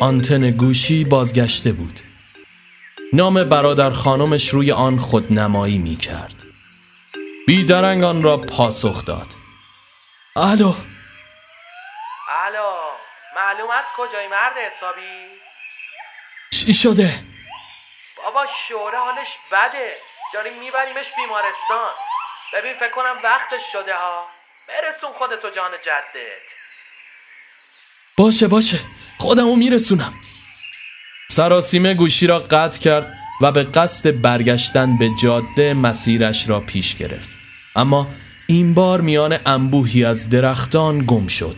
آنتن 0.00 0.50
گوشی 0.50 1.04
بازگشته 1.04 1.72
بود. 1.72 2.00
نام 3.16 3.44
برادر 3.44 3.90
خانمش 3.90 4.48
روی 4.48 4.72
آن 4.72 4.98
خودنمایی 4.98 5.78
می 5.78 5.96
کرد 5.96 6.34
بیدرنگ 7.46 8.04
آن 8.04 8.22
را 8.22 8.36
پاسخ 8.36 9.04
داد. 9.04 9.26
الو؟ 10.36 10.74
الو 12.44 12.74
معلوم 13.36 13.70
است 13.70 13.88
کجای 13.96 14.28
مرد 14.28 14.52
حسابی؟ 14.56 15.26
چی 16.52 16.74
شده؟ 16.74 17.10
بابا 18.16 18.46
شوره 18.68 18.98
حالش 18.98 19.28
بده. 19.52 19.96
داریم 20.34 20.58
میبریمش 20.58 21.06
بیمارستان. 21.16 21.92
ببین 22.54 22.74
فکر 22.74 22.92
کنم 22.94 23.16
وقتش 23.24 23.62
شده 23.72 23.94
ها. 23.94 24.26
برسون 24.68 25.12
خودتو 25.18 25.50
جان 25.50 25.70
جدت. 25.72 26.42
باشه 28.16 28.48
باشه. 28.48 28.78
خودمو 29.18 29.56
میرسونم. 29.56 30.23
سراسیمه 31.34 31.94
گوشی 31.94 32.26
را 32.26 32.38
قطع 32.38 32.80
کرد 32.80 33.06
و 33.42 33.52
به 33.52 33.62
قصد 33.62 34.20
برگشتن 34.20 34.98
به 34.98 35.10
جاده 35.22 35.74
مسیرش 35.74 36.48
را 36.48 36.60
پیش 36.60 36.96
گرفت. 36.96 37.30
اما 37.76 38.08
این 38.46 38.74
بار 38.74 39.00
میان 39.00 39.36
انبوهی 39.46 40.04
از 40.04 40.30
درختان 40.30 41.04
گم 41.06 41.26
شد. 41.26 41.54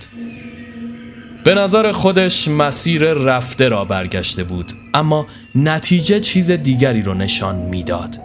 به 1.45 1.55
نظر 1.55 1.93
خودش 1.93 2.49
مسیر 2.49 3.12
رفته 3.12 3.69
را 3.69 3.85
برگشته 3.85 4.45
بود 4.45 4.73
اما 4.95 5.27
نتیجه 5.55 6.21
چیز 6.21 6.51
دیگری 6.51 7.03
رو 7.03 7.15
نشان 7.15 7.57
می‌داد. 7.57 8.19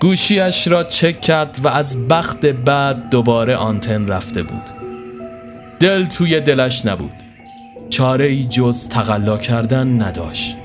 گوشیش 0.00 0.68
را 0.68 0.84
چک 0.84 1.20
کرد 1.20 1.58
و 1.62 1.68
از 1.68 2.08
بخت 2.08 2.46
بعد 2.46 3.10
دوباره 3.10 3.56
آنتن 3.56 4.08
رفته 4.08 4.42
بود. 4.42 4.70
دل 5.80 6.06
توی 6.06 6.40
دلش 6.40 6.86
نبود. 6.86 7.31
چاره 7.92 8.26
ای 8.26 8.44
جز 8.44 8.88
تقلا 8.88 9.38
کردن 9.38 10.02
نداشت. 10.02 10.56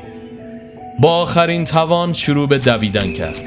با 0.99 1.21
آخرین 1.21 1.65
توان 1.65 2.13
شروع 2.13 2.47
به 2.47 2.57
دویدن 2.57 3.13
کرد. 3.13 3.37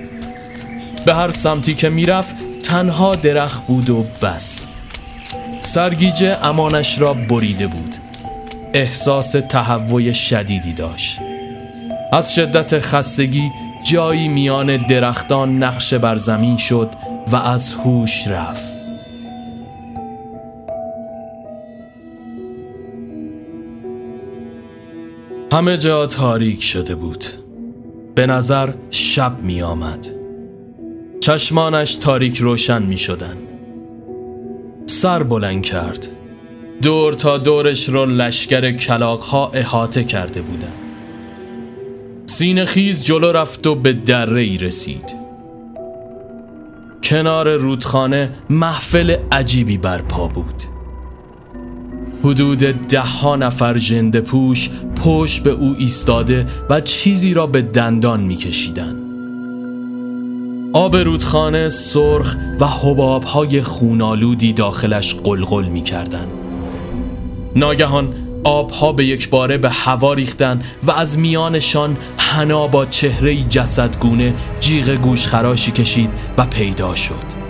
به 1.07 1.15
هر 1.15 1.31
سمتی 1.31 1.75
که 1.75 1.89
می‌رفت 1.89 2.35
تنها 2.63 3.15
درخت 3.15 3.67
بود 3.67 3.91
و 3.91 4.07
بس. 4.23 4.67
سرگیجه 5.61 6.37
امانش 6.43 6.99
را 6.99 7.15
بریده 7.15 7.67
بود. 7.67 7.97
احساس 8.75 9.33
تهوع 9.49 10.13
شدیدی 10.13 10.73
داشت. 10.73 11.19
از 12.13 12.35
شدت 12.35 12.79
خستگی 12.79 13.51
جایی 13.91 14.29
میان 14.29 14.77
درختان 14.87 15.63
نقشه 15.63 15.99
بر 15.99 16.17
زمین 16.17 16.57
شد 16.57 16.91
و 17.33 17.37
از 17.37 17.75
هوش 17.75 18.27
رفت. 18.27 18.80
همه 25.53 25.79
جا 25.79 26.07
تاریک 26.07 26.63
شده 26.63 26.95
بود. 26.95 27.25
به 28.15 28.27
نظر 28.27 28.73
شب 28.91 29.41
می 29.43 29.63
آمد. 29.63 30.07
چشمانش 31.21 31.95
تاریک 31.95 32.39
روشن 32.39 32.83
می 32.83 32.99
شدن. 32.99 33.37
سر 34.87 35.23
بلند 35.23 35.63
کرد. 35.63 36.09
دور 36.83 37.13
تا 37.13 37.39
دورش 37.39 37.89
را 37.89 38.05
لشکر 38.05 38.73
کلاق 38.73 39.23
ها 39.23 39.51
احاطه 39.55 40.05
کرده 40.05 40.43
بودند. 40.43 40.73
سینه 42.27 42.65
خیز 42.65 43.05
جلو 43.05 43.33
رفت 43.33 43.67
و 43.67 43.75
به 43.75 43.93
دره 43.93 44.41
ای 44.41 44.59
رسید. 44.59 45.15
کنار 47.03 47.57
رودخانه 47.57 48.31
محفل 48.51 49.17
عجیبی 49.33 49.79
برپا 49.79 50.29
بود. 50.29 50.80
حدود 52.25 52.59
ده 52.59 53.01
ها 53.01 53.37
نفر 53.37 53.79
جنده 53.79 54.21
پوش 54.21 54.71
پشت 55.05 55.43
به 55.43 55.51
او 55.51 55.75
ایستاده 55.79 56.47
و 56.71 56.81
چیزی 56.81 57.35
را 57.35 57.47
به 57.47 57.63
دندان 57.63 58.21
میکشیدند. 58.21 58.97
آب 60.73 60.97
رودخانه 60.97 61.69
سرخ 61.69 62.37
و 62.61 62.67
حباب 62.67 63.25
های 63.25 63.63
خونالودی 63.63 64.53
داخلش 64.53 65.15
قلقل 65.15 65.65
می 65.65 65.83
کردن. 65.83 66.27
ناگهان 67.57 68.15
آبها 68.45 68.93
به 68.93 69.05
یک 69.05 69.31
باره 69.31 69.59
به 69.59 69.71
هوا 69.71 70.13
ریختن 70.13 70.63
و 70.83 70.91
از 70.91 71.19
میانشان 71.19 71.97
حنا 72.17 72.67
با 72.67 72.87
چهره 72.87 73.43
جسدگونه 73.43 74.35
جیغ 74.61 74.91
گوش 74.91 75.27
خراشی 75.27 75.71
کشید 75.71 76.11
و 76.39 76.45
پیدا 76.45 76.95
شد 76.95 77.41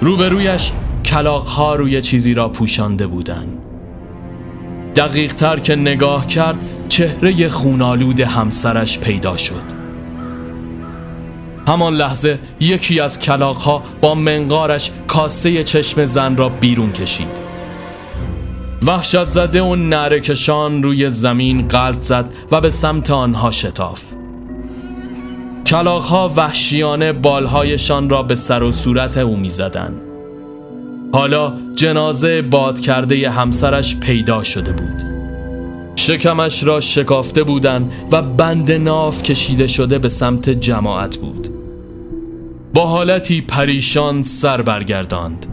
روبرویش 0.00 0.70
کلاقها 1.04 1.74
روی 1.74 2.02
چیزی 2.02 2.34
را 2.34 2.48
پوشانده 2.48 3.06
بودند. 3.06 3.58
دقیق 4.96 5.34
تر 5.34 5.58
که 5.58 5.76
نگاه 5.76 6.26
کرد 6.26 6.58
چهره 6.88 7.48
خونالود 7.48 8.20
همسرش 8.20 8.98
پیدا 8.98 9.36
شد. 9.36 9.62
همان 11.68 11.94
لحظه 11.94 12.38
یکی 12.60 13.00
از 13.00 13.18
کلاقها 13.18 13.82
با 14.00 14.14
منقارش 14.14 14.90
کاسه 15.08 15.64
چشم 15.64 16.04
زن 16.04 16.36
را 16.36 16.48
بیرون 16.48 16.92
کشید. 16.92 17.44
وحشت 18.82 19.28
زده 19.28 19.62
و 19.62 19.76
نرکشان 19.76 20.82
روی 20.82 21.10
زمین 21.10 21.68
قلط 21.68 22.00
زد 22.00 22.32
و 22.50 22.60
به 22.60 22.70
سمت 22.70 23.10
آنها 23.10 23.50
شتاف 23.50 24.02
کلاقها 25.66 26.32
وحشیانه 26.36 27.12
بالهایشان 27.12 28.10
را 28.10 28.22
به 28.22 28.34
سر 28.34 28.62
و 28.62 28.72
صورت 28.72 29.18
او 29.18 29.36
می 29.36 29.48
زدن. 29.48 30.13
حالا 31.14 31.52
جنازه 31.74 32.42
باد 32.42 32.80
کرده 32.80 33.30
همسرش 33.30 33.96
پیدا 33.96 34.42
شده 34.42 34.72
بود. 34.72 35.02
شکمش 35.96 36.62
را 36.62 36.80
شکافته 36.80 37.42
بودند 37.42 37.92
و 38.12 38.22
بند 38.22 38.72
ناف 38.72 39.22
کشیده 39.22 39.66
شده 39.66 39.98
به 39.98 40.08
سمت 40.08 40.50
جماعت 40.50 41.16
بود. 41.16 41.48
با 42.74 42.86
حالتی 42.86 43.40
پریشان 43.40 44.22
سر 44.22 44.62
برگرداند. 44.62 45.46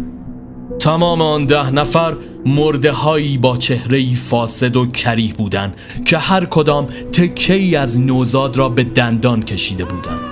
تمام 0.79 1.21
آن 1.21 1.45
ده 1.45 1.71
نفر 1.71 2.15
مرده 2.45 2.91
هایی 2.91 3.37
با 3.37 3.57
چهره 3.57 4.15
فاسد 4.15 4.75
و 4.75 4.85
کریه 4.85 5.33
بودند 5.33 5.75
که 6.05 6.17
هر 6.17 6.45
کدام 6.45 6.85
تکه 6.85 7.53
ای 7.53 7.75
از 7.75 7.99
نوزاد 7.99 8.57
را 8.57 8.69
به 8.69 8.83
دندان 8.83 9.43
کشیده 9.43 9.85
بودند. 9.85 10.30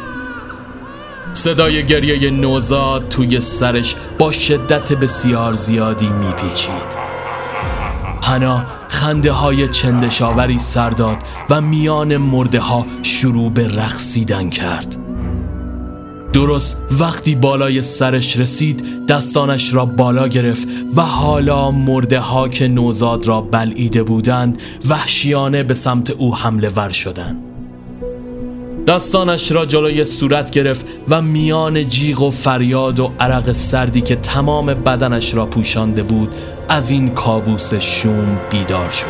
صدای 1.34 1.86
گریه 1.86 2.30
نوزاد 2.30 3.10
توی 3.10 3.40
سرش 3.40 3.96
با 4.18 4.32
شدت 4.32 4.94
بسیار 4.94 5.56
زیادی 5.56 6.10
میپیچید. 6.10 7.00
هنا 8.24 8.66
خنده 8.90 9.32
های 9.32 9.68
چندشاوری 9.68 10.58
سر 10.58 10.94
و 11.50 11.62
میان 11.62 12.18
مرده 12.18 12.60
ها 12.60 12.86
شروع 13.04 13.52
به 13.52 13.68
رقصیدن 13.68 14.50
کرد. 14.50 14.98
درست 16.34 16.78
وقتی 17.00 17.36
بالای 17.36 17.82
سرش 17.82 18.40
رسید 18.40 19.06
دستانش 19.08 19.74
را 19.74 19.86
بالا 19.86 20.28
گرفت 20.28 20.68
و 20.96 21.02
حالا 21.02 21.72
مرده 21.72 22.20
ها 22.20 22.48
که 22.48 22.68
نوزاد 22.68 23.28
را 23.28 23.42
بلعیده 23.42 24.04
بودند 24.04 24.62
وحشیانه 24.90 25.64
به 25.64 25.74
سمت 25.74 26.10
او 26.10 26.36
حمله 26.36 26.70
ور 26.70 26.90
شدند. 26.90 27.49
دستانش 28.90 29.52
را 29.52 29.66
جلوی 29.66 30.06
صورت 30.06 30.52
گرفت 30.52 30.86
و 31.08 31.22
میان 31.22 31.88
جیغ 31.90 32.22
و 32.22 32.30
فریاد 32.30 33.00
و 33.00 33.14
عرق 33.20 33.52
سردی 33.52 34.02
که 34.02 34.16
تمام 34.16 34.66
بدنش 34.66 35.34
را 35.34 35.46
پوشانده 35.46 36.04
بود 36.04 36.36
از 36.70 36.90
این 36.90 37.10
کابوس 37.10 37.74
شوم 37.74 38.40
بیدار 38.50 38.90
شد. 38.90 39.06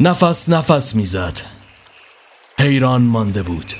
نفس 0.00 0.48
نفس 0.48 0.94
می‌زد. 0.94 1.40
حیران 2.58 3.02
مانده 3.02 3.42
بود. 3.42 3.72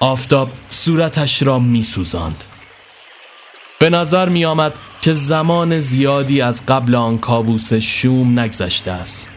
آفتاب 0.00 0.50
صورتش 0.68 1.42
را 1.42 1.58
می 1.58 1.82
سوزاند. 1.82 2.44
به 3.78 3.90
نظر 3.90 4.28
می 4.28 4.44
آمد 4.44 4.74
که 5.00 5.12
زمان 5.12 5.78
زیادی 5.78 6.40
از 6.40 6.66
قبل 6.66 6.94
آن 6.94 7.18
کابوس 7.18 7.72
شوم 7.72 8.40
نگذشته 8.40 8.90
است. 8.90 9.28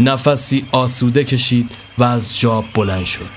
نفسی 0.00 0.66
آسوده 0.72 1.24
کشید 1.24 1.70
و 1.98 2.04
از 2.04 2.38
جا 2.38 2.60
بلند 2.60 3.04
شد. 3.04 3.30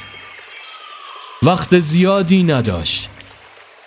وقت 1.43 1.79
زیادی 1.79 2.43
نداشت. 2.43 3.09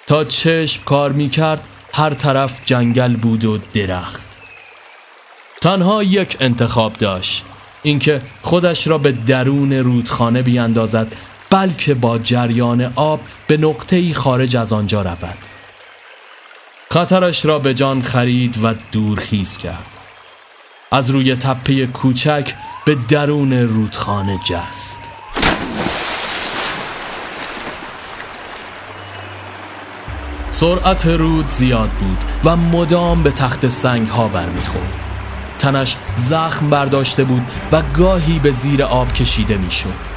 تا 0.07 0.25
چشم 0.25 0.85
کار 0.85 1.13
می 1.13 1.29
کرد 1.29 1.69
هر 1.93 2.15
طرف 2.15 2.61
جنگل 2.65 3.17
بود 3.17 3.45
و 3.45 3.59
درخت. 3.75 4.27
تنها 5.61 6.03
یک 6.03 6.37
انتخاب 6.41 6.93
داشت 6.93 7.45
اینکه 7.83 8.21
خودش 8.43 8.87
را 8.87 8.99
به 8.99 9.13
درون 9.13 9.73
رودخانه 9.73 10.43
بیاندازد 10.43 11.17
بلکه 11.51 11.95
با 11.95 12.19
جریان 12.19 12.93
آب 12.97 13.21
به 13.47 13.57
نقطه 13.57 14.15
خارج 14.15 14.57
از 14.57 14.73
آنجا 14.73 15.03
رود. 15.03 15.39
خطرش 16.91 17.45
را 17.45 17.59
به 17.59 17.75
جان 17.75 18.03
خرید 18.03 18.65
و 18.65 18.75
دورخیز 18.93 19.59
کرد. 19.59 19.94
از 20.95 21.11
روی 21.11 21.37
تپه 21.37 21.87
کوچک 21.87 22.55
به 22.85 22.97
درون 23.09 23.53
رودخانه 23.53 24.39
جست. 24.45 25.11
سرعت 30.51 31.07
رود 31.07 31.49
زیاد 31.49 31.89
بود 31.89 32.25
و 32.45 32.57
مدام 32.57 33.23
به 33.23 33.31
تخت 33.31 33.69
سنگ 33.69 34.09
ها 34.09 34.29
برمیخورد. 34.29 34.95
تنش 35.59 35.97
زخم 36.15 36.71
برداشته 36.71 37.25
بود 37.25 37.47
و 37.73 37.83
گاهی 37.83 38.39
به 38.39 38.51
زیر 38.51 38.83
آب 38.83 39.13
کشیده 39.13 39.57
می‌شد. 39.57 40.15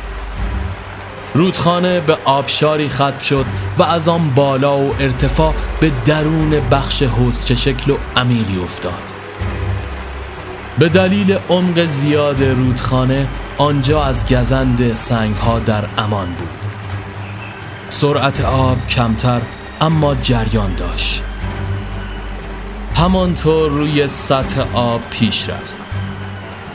رودخانه 1.34 2.00
به 2.00 2.18
آبشاری 2.26 2.90
خط 2.90 3.22
شد 3.22 3.46
و 3.78 3.84
از 3.84 4.10
آن 4.10 4.30
بالا 4.30 4.80
و 4.80 4.96
ارتفاع 5.00 5.54
به 5.80 5.92
درون 6.06 6.50
بخش 6.72 7.04
حوزچه 7.04 7.56
شکل 7.56 7.92
و 7.92 7.98
عمیقی 8.16 8.60
افتاد. 8.64 9.17
به 10.80 10.90
دلیل 10.90 11.38
عمق 11.50 11.86
زیاد 11.86 12.44
رودخانه 12.44 13.28
آنجا 13.58 14.04
از 14.04 14.28
گزند 14.28 14.94
سنگ 14.94 15.36
ها 15.36 15.60
در 15.60 15.84
امان 15.98 16.28
بود. 16.28 16.72
سرعت 17.90 18.42
آب 18.42 18.88
کمتر 18.88 19.42
اما 19.82 20.16
جریان 20.16 20.76
داشت. 20.76 21.24
همانطور 22.96 23.70
روی 23.70 24.08
سطح 24.08 24.62
آب 24.74 25.02
پیش 25.10 25.50
رفت. 25.50 25.74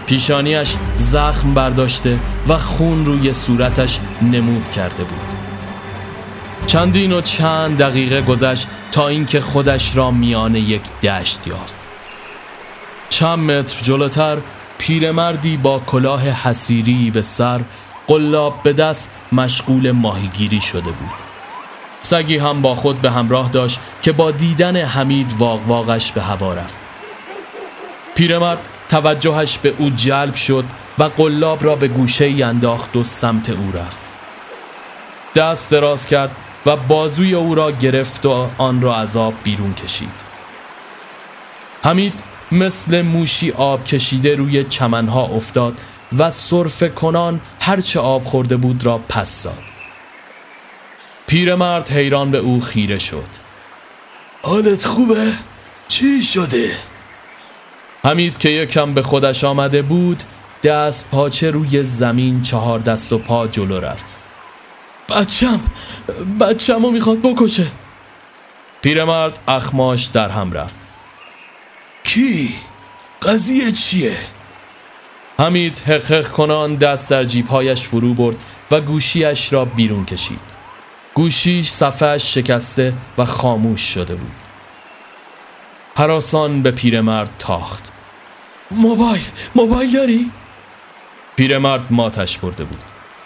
پیشانیش 0.07 0.74
زخم 0.96 1.55
برداشته 1.55 2.18
و 2.48 2.59
خون 2.59 3.07
روی 3.07 3.32
صورتش 3.32 4.00
نمود 4.22 4.70
کرده 4.70 5.05
بود. 5.05 5.36
چندین 6.66 7.12
و 7.12 7.20
چند 7.20 7.78
دقیقه 7.78 8.22
گذشت 8.22 8.66
تا 8.92 9.09
اینکه 9.09 9.40
خودش 9.40 9.96
را 9.96 10.11
میان 10.11 10.55
یک 10.55 10.82
دشت 11.03 11.46
یافت. 11.46 11.82
چند 13.12 13.50
متر 13.50 13.84
جلوتر 13.84 14.38
پیرمردی 14.78 15.56
با 15.56 15.78
کلاه 15.78 16.22
حسیری 16.22 17.10
به 17.10 17.22
سر 17.22 17.60
قلاب 18.06 18.62
به 18.62 18.72
دست 18.72 19.10
مشغول 19.32 19.90
ماهیگیری 19.90 20.60
شده 20.60 20.90
بود. 20.90 21.12
سگی 22.02 22.36
هم 22.36 22.62
با 22.62 22.74
خود 22.74 23.00
به 23.00 23.10
همراه 23.10 23.50
داشت 23.50 23.80
که 24.02 24.12
با 24.12 24.30
دیدن 24.30 24.76
حمید 24.76 25.34
واق 25.38 25.60
واقش 25.66 26.12
به 26.12 26.22
هوا 26.22 26.54
رفت. 26.54 26.74
پیرمرد 28.14 28.68
توجهش 28.88 29.58
به 29.58 29.74
او 29.78 29.90
جلب 29.90 30.34
شد 30.34 30.64
و 30.98 31.04
قلاب 31.04 31.64
را 31.64 31.76
به 31.76 31.88
گوشه 31.88 32.24
ای 32.24 32.42
انداخت 32.42 32.96
و 32.96 33.04
سمت 33.04 33.50
او 33.50 33.72
رفت. 33.74 34.00
دست 35.34 35.70
دراز 35.70 36.06
کرد 36.06 36.36
و 36.66 36.76
بازوی 36.76 37.34
او 37.34 37.54
را 37.54 37.70
گرفت 37.70 38.26
و 38.26 38.46
آن 38.58 38.82
را 38.82 38.96
از 38.96 39.16
آب 39.16 39.34
بیرون 39.42 39.74
کشید. 39.74 40.32
حمید 41.82 42.32
مثل 42.53 43.03
موشی 43.03 43.50
آب 43.50 43.84
کشیده 43.84 44.34
روی 44.34 44.64
چمنها 44.64 45.24
افتاد 45.26 45.80
و 46.18 46.30
صرف 46.30 46.82
کنان 46.94 47.40
هرچه 47.61 48.00
آب 48.00 48.24
خورده 48.24 48.57
بود 48.57 48.86
را 48.86 48.98
پس 48.98 49.42
داد. 49.42 49.62
پیرمرد 51.26 51.90
حیران 51.90 52.30
به 52.30 52.38
او 52.38 52.61
خیره 52.61 52.98
شد. 52.98 53.28
حالت 54.42 54.84
خوبه؟ 54.84 55.32
چی 55.88 56.22
شده؟ 56.22 56.70
حمید 58.05 58.38
که 58.38 58.48
یکم 58.48 58.94
به 58.94 59.03
خودش 59.03 59.44
آمده 59.44 59.82
بود 59.82 60.22
دست 60.62 61.11
پاچه 61.11 61.50
روی 61.50 61.82
زمین 61.82 62.42
چهار 62.42 62.78
دست 62.78 63.12
و 63.12 63.18
پا 63.18 63.46
جلو 63.46 63.80
رفت. 63.80 64.05
بچم 65.09 65.61
بچم 66.40 66.82
رو 66.82 66.90
می‌خواد 66.90 67.18
بکشه. 67.22 67.66
پیرمرد 68.82 69.38
اخماش 69.48 70.05
در 70.05 70.28
هم 70.28 70.53
رفت. 70.53 70.82
کی؟ 72.14 72.54
قضیه 73.22 73.72
چیه؟ 73.72 74.16
حمید 75.38 75.78
حقق 75.78 76.28
کنان 76.28 76.74
دست 76.74 77.10
در 77.10 77.24
جیبهایش 77.24 77.82
فرو 77.82 78.14
برد 78.14 78.36
و 78.70 78.80
گوشیش 78.80 79.52
را 79.52 79.64
بیرون 79.64 80.04
کشید 80.04 80.40
گوشیش 81.14 81.70
صفحش 81.70 82.34
شکسته 82.34 82.94
و 83.18 83.24
خاموش 83.24 83.80
شده 83.80 84.14
بود 84.14 84.32
حراسان 85.96 86.62
به 86.62 86.70
پیرمرد 86.70 87.30
تاخت 87.38 87.92
موبایل 88.70 89.24
موبایل 89.54 89.92
داری؟ 89.92 90.30
پیرمرد 91.36 91.92
ماتش 91.92 92.38
برده 92.38 92.64
بود 92.64 92.82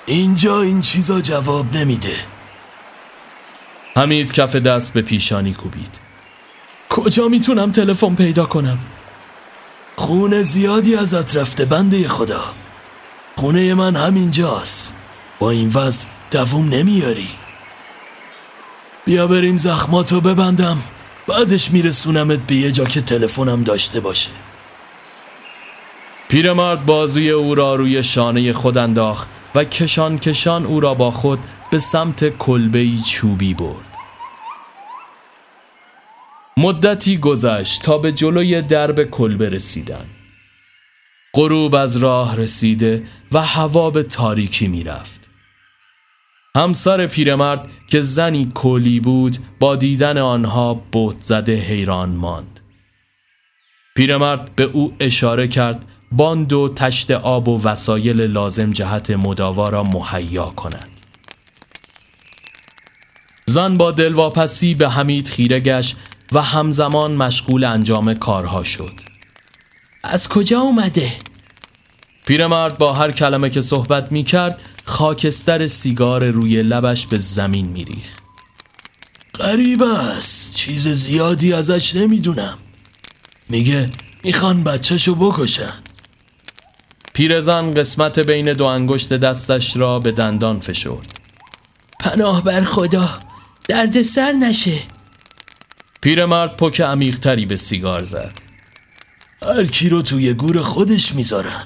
اینجا 0.06 0.60
این 0.60 0.80
چیزا 0.80 1.20
جواب 1.20 1.74
نمیده 1.74 2.16
حمید 3.96 4.32
کف 4.32 4.56
دست 4.56 4.92
به 4.94 5.02
پیشانی 5.02 5.54
کوبید 5.54 6.05
کجا 6.90 7.28
می‌تونم 7.28 7.72
تلفن 7.72 8.14
پیدا 8.14 8.46
کنم؟ 8.46 8.78
خونه 9.96 10.42
زیادی 10.42 10.94
ازت 10.94 11.36
رفته 11.36 11.64
بنده 11.64 12.08
خدا. 12.08 12.40
خونه 13.36 13.74
من 13.74 13.96
همینجاست. 13.96 14.94
با 15.38 15.50
این 15.50 15.70
وضع 15.74 16.08
دووم 16.30 16.68
نمیاری. 16.68 17.28
بیا 19.04 19.26
بریم 19.26 19.56
زخماتو 19.56 20.20
ببندم. 20.20 20.78
بعدش 21.26 21.70
میرسونمت 21.70 22.38
به 22.46 22.54
یه 22.54 22.72
جا 22.72 22.84
که 22.84 23.00
تلفنم 23.00 23.62
داشته 23.62 24.00
باشه. 24.00 24.30
پیرمرد 26.28 26.86
بازوی 26.86 27.30
او 27.30 27.54
را 27.54 27.74
روی 27.74 28.04
شانه 28.04 28.52
خود 28.52 28.78
انداخت 28.78 29.28
و 29.54 29.64
کشان 29.64 30.18
کشان 30.18 30.66
او 30.66 30.80
را 30.80 30.94
با 30.94 31.10
خود 31.10 31.38
به 31.70 31.78
سمت 31.78 32.38
کلبه 32.38 32.88
چوبی 33.06 33.54
برد. 33.54 33.95
مدتی 36.58 37.18
گذشت 37.18 37.82
تا 37.82 37.98
به 37.98 38.12
جلوی 38.12 38.62
درب 38.62 39.02
کلبه 39.04 39.50
رسیدن 39.50 40.04
غروب 41.34 41.74
از 41.74 41.96
راه 41.96 42.36
رسیده 42.36 43.02
و 43.32 43.42
هوا 43.42 43.90
به 43.90 44.02
تاریکی 44.02 44.68
می‌رفت. 44.68 45.28
همسر 46.56 47.06
پیرمرد 47.06 47.70
که 47.86 48.00
زنی 48.00 48.50
کلی 48.54 49.00
بود 49.00 49.36
با 49.60 49.76
دیدن 49.76 50.18
آنها 50.18 50.74
بوت 50.74 51.22
زده 51.22 51.56
حیران 51.56 52.08
ماند. 52.08 52.60
پیرمرد 53.96 54.54
به 54.54 54.64
او 54.64 54.94
اشاره 55.00 55.48
کرد 55.48 55.84
باند 56.12 56.52
و 56.52 56.72
تشت 56.76 57.10
آب 57.10 57.48
و 57.48 57.62
وسایل 57.62 58.20
لازم 58.20 58.70
جهت 58.70 59.10
مداوا 59.10 59.68
را 59.68 59.82
مهیا 59.82 60.46
کند. 60.46 60.90
زن 63.46 63.76
با 63.76 63.90
دلواپسی 63.90 64.74
به 64.74 64.88
حمید 64.88 65.28
خیره 65.28 65.60
گشت 65.60 65.96
و 66.32 66.42
همزمان 66.42 67.12
مشغول 67.12 67.64
انجام 67.64 68.14
کارها 68.14 68.64
شد. 68.64 68.92
از 70.02 70.28
کجا 70.28 70.60
اومده؟ 70.60 71.12
پیرمرد 72.26 72.78
با 72.78 72.92
هر 72.92 73.12
کلمه 73.12 73.50
که 73.50 73.60
صحبت 73.60 74.12
می 74.12 74.24
کرد 74.24 74.62
خاکستر 74.84 75.66
سیگار 75.66 76.24
روی 76.24 76.62
لبش 76.62 77.06
به 77.06 77.16
زمین 77.16 77.66
می 77.66 77.84
ریخت 77.84 78.22
غریب 79.40 79.82
است. 79.82 80.54
چیز 80.54 80.88
زیادی 80.88 81.52
ازش 81.52 81.94
نمی‌دونم. 81.94 82.58
میگه 83.48 83.90
می‌خوان 84.24 84.64
بچهشو 84.64 85.14
بکشن. 85.14 85.72
پیرزن 87.12 87.74
قسمت 87.74 88.18
بین 88.18 88.52
دو 88.52 88.64
انگشت 88.64 89.12
دستش 89.12 89.76
را 89.76 89.98
به 89.98 90.12
دندان 90.12 90.60
فشرد. 90.60 91.20
پناه 92.00 92.44
بر 92.44 92.64
خدا 92.64 93.18
درد 93.68 94.02
سر 94.02 94.32
نشه. 94.32 94.78
پیرمرد 96.06 96.56
پک 96.56 96.80
عمیقتری 96.80 97.46
به 97.46 97.56
سیگار 97.56 98.04
زد. 98.04 98.32
هر 99.42 99.66
کی 99.66 99.88
رو 99.88 100.02
توی 100.02 100.34
گور 100.34 100.62
خودش 100.62 101.14
می‌ذارن. 101.14 101.64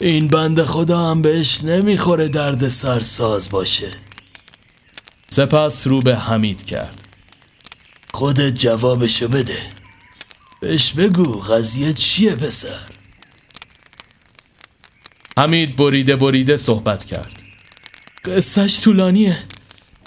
این 0.00 0.28
بند 0.28 0.64
خدا 0.64 1.10
هم 1.10 1.22
بهش 1.22 1.64
نمی‌خوره 1.64 2.28
درد 2.28 2.68
سر 2.68 3.00
ساز 3.00 3.50
باشه. 3.50 3.90
سپس 5.30 5.86
رو 5.86 6.00
به 6.00 6.16
حمید 6.16 6.64
کرد. 6.64 6.98
خودت 8.14 8.54
جوابشو 8.54 9.28
بده. 9.28 9.58
بهش 10.60 10.92
بگو 10.92 11.40
قضیه 11.40 11.92
چیه 11.92 12.36
پسر. 12.36 12.80
حمید 15.38 15.76
بریده 15.76 16.16
بریده 16.16 16.56
صحبت 16.56 17.04
کرد. 17.04 17.32
قصهش 18.24 18.80
طولانیه. 18.80 19.38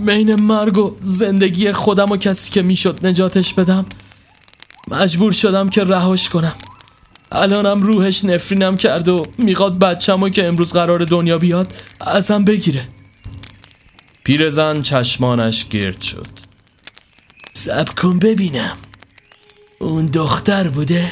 بین 0.03 0.41
مرگ 0.41 0.77
و 0.77 0.97
زندگی 1.01 1.71
خودم 1.71 2.11
و 2.11 2.17
کسی 2.17 2.51
که 2.51 2.61
می‌شد 2.61 3.05
نجاتش 3.05 3.53
بدم 3.53 3.85
مجبور 4.87 5.31
شدم 5.31 5.69
که 5.69 5.83
رهاش 5.83 6.29
کنم. 6.29 6.55
الانم 7.31 7.81
روحش 7.81 8.25
نفرینم 8.25 8.77
کرد 8.77 9.07
و 9.07 9.25
می‌خواد 9.37 9.79
بچم 9.79 10.29
که 10.29 10.47
امروز 10.47 10.73
قرار 10.73 11.05
دنیا 11.05 11.37
بیاد 11.37 11.73
ازم 12.01 12.43
بگیره. 12.43 12.87
پیرزن 14.23 14.81
چشمانش 14.81 15.67
گرد 15.69 16.01
شد. 16.01 16.27
سب 17.53 17.89
کن 17.89 18.19
ببینم. 18.19 18.77
اون 19.79 20.05
دختر 20.05 20.67
بوده؟ 20.67 21.11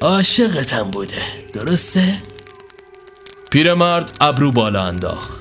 عاشقتم 0.00 0.90
بوده 0.90 1.22
درسته؟ 1.52 2.22
پیرمرد 3.50 4.16
ابرو 4.20 4.52
بالا 4.52 4.82
انداخت. 4.82 5.37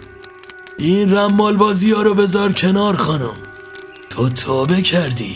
این 0.77 1.13
رمال 1.13 1.57
بازی 1.57 1.91
ها 1.91 2.01
رو 2.01 2.13
بذار 2.13 2.53
کنار 2.53 2.95
خانم. 2.95 3.37
تو 4.09 4.29
توبه 4.29 4.81
کردی. 4.81 5.35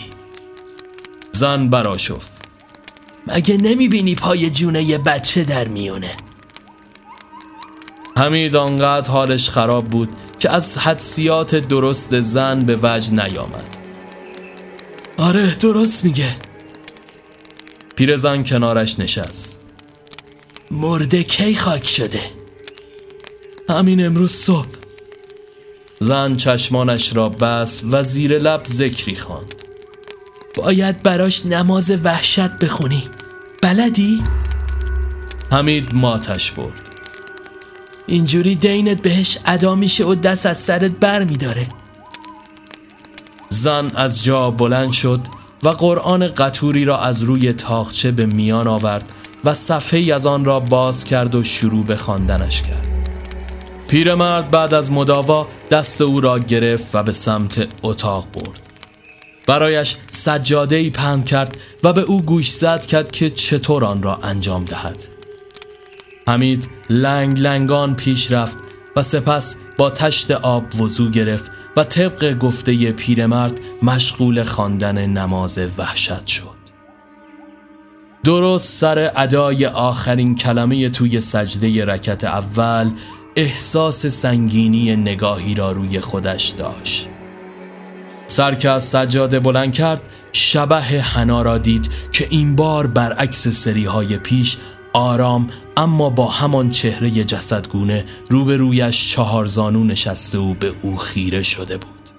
زن 1.32 1.68
براشفت 1.68 2.30
مگه 3.26 3.56
نمی‌بینی 3.56 4.14
پای 4.14 4.50
جونه 4.50 4.82
یه 4.82 4.98
بچه 4.98 5.44
در 5.44 5.68
میونه؟ 5.68 6.10
حمید 8.16 8.56
آنقدر 8.56 9.10
حالش 9.10 9.50
خراب 9.50 9.84
بود 9.84 10.08
که 10.38 10.50
از 10.50 10.78
حدسیات 10.78 11.54
درست 11.54 12.20
زن 12.20 12.60
به 12.60 12.78
وجه 12.82 13.10
نیامد. 13.10 13.76
آره 15.18 15.54
درست 15.54 16.04
میگه. 16.04 16.36
پیرزن 17.96 18.44
کنارش 18.44 18.98
نشست. 18.98 19.60
مرده 20.70 21.22
کی 21.22 21.54
خاک 21.54 21.88
شده؟ 21.88 22.20
همین 23.68 24.06
امروز 24.06 24.32
صبح. 24.32 24.81
زن 26.02 26.36
چشمانش 26.36 27.16
را 27.16 27.28
بس 27.28 27.82
و 27.90 28.02
زیر 28.02 28.38
لب 28.38 28.64
ذکری 28.64 29.16
خواند. 29.16 29.54
باید 30.56 31.02
براش 31.02 31.46
نماز 31.46 31.90
وحشت 32.04 32.50
بخونی 32.50 33.02
بلدی؟ 33.62 34.22
حمید 35.52 35.94
ماتش 35.94 36.50
برد 36.50 36.88
اینجوری 38.06 38.54
دینت 38.54 39.02
بهش 39.02 39.38
ادا 39.46 39.74
میشه 39.74 40.04
و 40.04 40.14
دست 40.14 40.46
از 40.46 40.58
سرت 40.58 40.90
بر 40.90 41.24
میداره 41.24 41.66
زن 43.48 43.90
از 43.94 44.24
جا 44.24 44.50
بلند 44.50 44.92
شد 44.92 45.20
و 45.62 45.68
قرآن 45.68 46.28
قطوری 46.28 46.84
را 46.84 46.98
از 47.00 47.22
روی 47.22 47.52
تاخچه 47.52 48.12
به 48.12 48.26
میان 48.26 48.68
آورد 48.68 49.12
و 49.44 49.54
صفحه 49.54 50.14
از 50.14 50.26
آن 50.26 50.44
را 50.44 50.60
باز 50.60 51.04
کرد 51.04 51.34
و 51.34 51.44
شروع 51.44 51.84
به 51.84 51.96
خواندنش 51.96 52.62
کرد 52.62 52.91
پیرمرد 53.92 54.50
بعد 54.50 54.74
از 54.74 54.92
مداوا 54.92 55.48
دست 55.70 56.00
او 56.00 56.20
را 56.20 56.38
گرفت 56.38 56.94
و 56.94 57.02
به 57.02 57.12
سمت 57.12 57.68
اتاق 57.82 58.26
برد. 58.32 58.60
برایش 59.46 59.96
سجاده 60.06 60.76
ای 60.76 60.90
پهن 60.90 61.22
کرد 61.22 61.56
و 61.84 61.92
به 61.92 62.00
او 62.00 62.22
گوش 62.22 62.50
زد 62.50 62.86
کرد 62.86 63.10
که 63.10 63.30
چطور 63.30 63.84
آن 63.84 64.02
را 64.02 64.16
انجام 64.22 64.64
دهد. 64.64 65.08
حمید 66.28 66.68
لنگ 66.90 67.40
لنگان 67.40 67.94
پیش 67.94 68.30
رفت 68.30 68.56
و 68.96 69.02
سپس 69.02 69.56
با 69.78 69.90
تشت 69.90 70.30
آب 70.30 70.80
وضو 70.80 71.10
گرفت 71.10 71.50
و 71.76 71.84
طبق 71.84 72.38
گفته 72.38 72.92
پیرمرد 72.92 73.60
مشغول 73.82 74.42
خواندن 74.42 75.06
نماز 75.06 75.58
وحشت 75.78 76.26
شد. 76.26 76.62
درست 78.24 78.72
سر 78.72 79.12
ادای 79.16 79.66
آخرین 79.66 80.36
کلمه 80.36 80.88
توی 80.88 81.20
سجده 81.20 81.84
رکت 81.84 82.24
اول 82.24 82.90
احساس 83.36 84.06
سنگینی 84.06 84.96
نگاهی 84.96 85.54
را 85.54 85.72
روی 85.72 86.00
خودش 86.00 86.48
داشت. 86.48 87.08
سر 88.26 88.54
که 88.54 88.70
از 88.70 88.84
سجاده 88.84 89.40
بلند 89.40 89.72
کرد 89.72 90.02
شبه 90.32 90.80
حنا 90.80 91.42
را 91.42 91.58
دید 91.58 91.90
که 92.12 92.26
این 92.30 92.56
بار 92.56 92.86
برعکس 92.86 93.48
سری 93.48 93.84
های 93.84 94.16
پیش 94.18 94.56
آرام 94.92 95.46
اما 95.76 96.10
با 96.10 96.28
همان 96.28 96.70
چهره 96.70 97.10
جسدگونه 97.10 98.04
روبرویش 98.30 99.12
چهار 99.12 99.46
زانو 99.46 99.84
نشسته 99.84 100.38
و 100.38 100.54
به 100.54 100.72
او 100.82 100.96
خیره 100.96 101.42
شده 101.42 101.76
بود. 101.76 102.10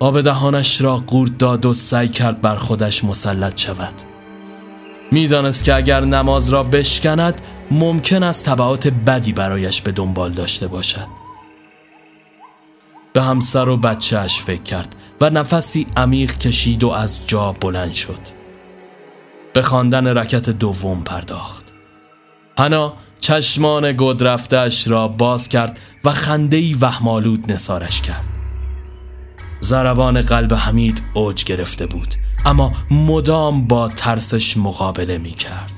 آب 0.00 0.20
دهانش 0.20 0.80
را 0.80 0.96
قورت 0.96 1.38
داد 1.38 1.66
و 1.66 1.74
سعی 1.74 2.08
کرد 2.08 2.40
بر 2.40 2.56
خودش 2.56 3.04
مسلط 3.04 3.60
شود. 3.60 3.94
می‌دانست 5.12 5.64
که 5.64 5.74
اگر 5.74 6.00
نماز 6.04 6.48
را 6.48 6.62
بشکند 6.62 7.40
ممکن 7.70 8.22
است 8.22 8.46
طبعات 8.46 8.88
بدی 8.88 9.32
برایش 9.32 9.82
به 9.82 9.92
دنبال 9.92 10.32
داشته 10.32 10.66
باشد. 10.66 11.06
به 13.12 13.22
همسر 13.22 13.68
و 13.68 13.76
بچهش 13.76 14.38
فکر 14.38 14.62
کرد 14.62 14.96
و 15.20 15.30
نفسی 15.30 15.86
عمیق 15.96 16.38
کشید 16.38 16.84
و 16.84 16.88
از 16.88 17.26
جا 17.26 17.52
بلند 17.52 17.92
شد. 17.92 18.18
به 19.52 19.62
خواندن 19.62 20.06
رکت 20.18 20.50
دوم 20.50 21.02
پرداخت. 21.02 21.72
هنا 22.58 22.92
چشمان 23.20 23.94
گدرفتش 23.98 24.88
را 24.88 25.08
باز 25.08 25.48
کرد 25.48 25.80
و 26.04 26.10
خندهی 26.10 26.74
وهمالود 26.74 27.52
نسارش 27.52 28.00
کرد. 28.00 28.24
زربان 29.60 30.22
قلب 30.22 30.54
حمید 30.54 31.02
اوج 31.14 31.44
گرفته 31.44 31.86
بود 31.86 32.14
اما 32.44 32.72
مدام 32.90 33.66
با 33.66 33.88
ترسش 33.88 34.56
مقابله 34.56 35.18
می 35.18 35.30
کرد 35.30 35.75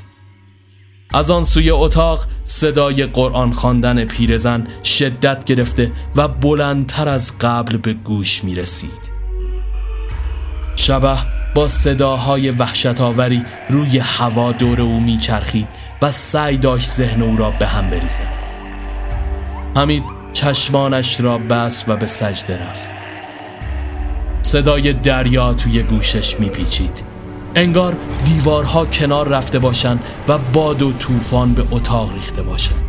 از 1.14 1.30
آن 1.30 1.44
سوی 1.44 1.70
اتاق 1.70 2.24
صدای 2.44 3.06
قرآن 3.06 3.52
خواندن 3.52 4.04
پیرزن 4.04 4.66
شدت 4.84 5.44
گرفته 5.44 5.92
و 6.16 6.28
بلندتر 6.28 7.08
از 7.08 7.38
قبل 7.38 7.76
به 7.76 7.92
گوش 7.92 8.44
می 8.44 8.54
رسید 8.54 9.10
شبه 10.76 11.18
با 11.54 11.68
صداهای 11.68 12.50
وحشت 12.50 13.00
آوری 13.00 13.44
روی 13.68 13.98
هوا 13.98 14.52
دور 14.52 14.80
او 14.80 15.00
می 15.00 15.18
چرخید 15.18 15.68
و 16.02 16.10
سعی 16.10 16.58
داشت 16.58 16.90
ذهن 16.90 17.22
او 17.22 17.36
را 17.36 17.50
به 17.50 17.66
هم 17.66 17.90
بریزد. 17.90 18.32
حمید 19.76 20.02
چشمانش 20.32 21.20
را 21.20 21.38
بست 21.38 21.88
و 21.88 21.96
به 21.96 22.06
سجده 22.06 22.54
رفت. 22.54 22.84
صدای 24.42 24.92
دریا 24.92 25.54
توی 25.54 25.82
گوشش 25.82 26.40
میپیچید. 26.40 27.02
انگار 27.54 27.96
دیوارها 28.24 28.86
کنار 28.86 29.28
رفته 29.28 29.58
باشند 29.58 30.00
و 30.28 30.38
باد 30.38 30.82
و 30.82 30.92
طوفان 30.92 31.52
به 31.52 31.64
اتاق 31.70 32.14
ریخته 32.14 32.42
باشند. 32.42 32.84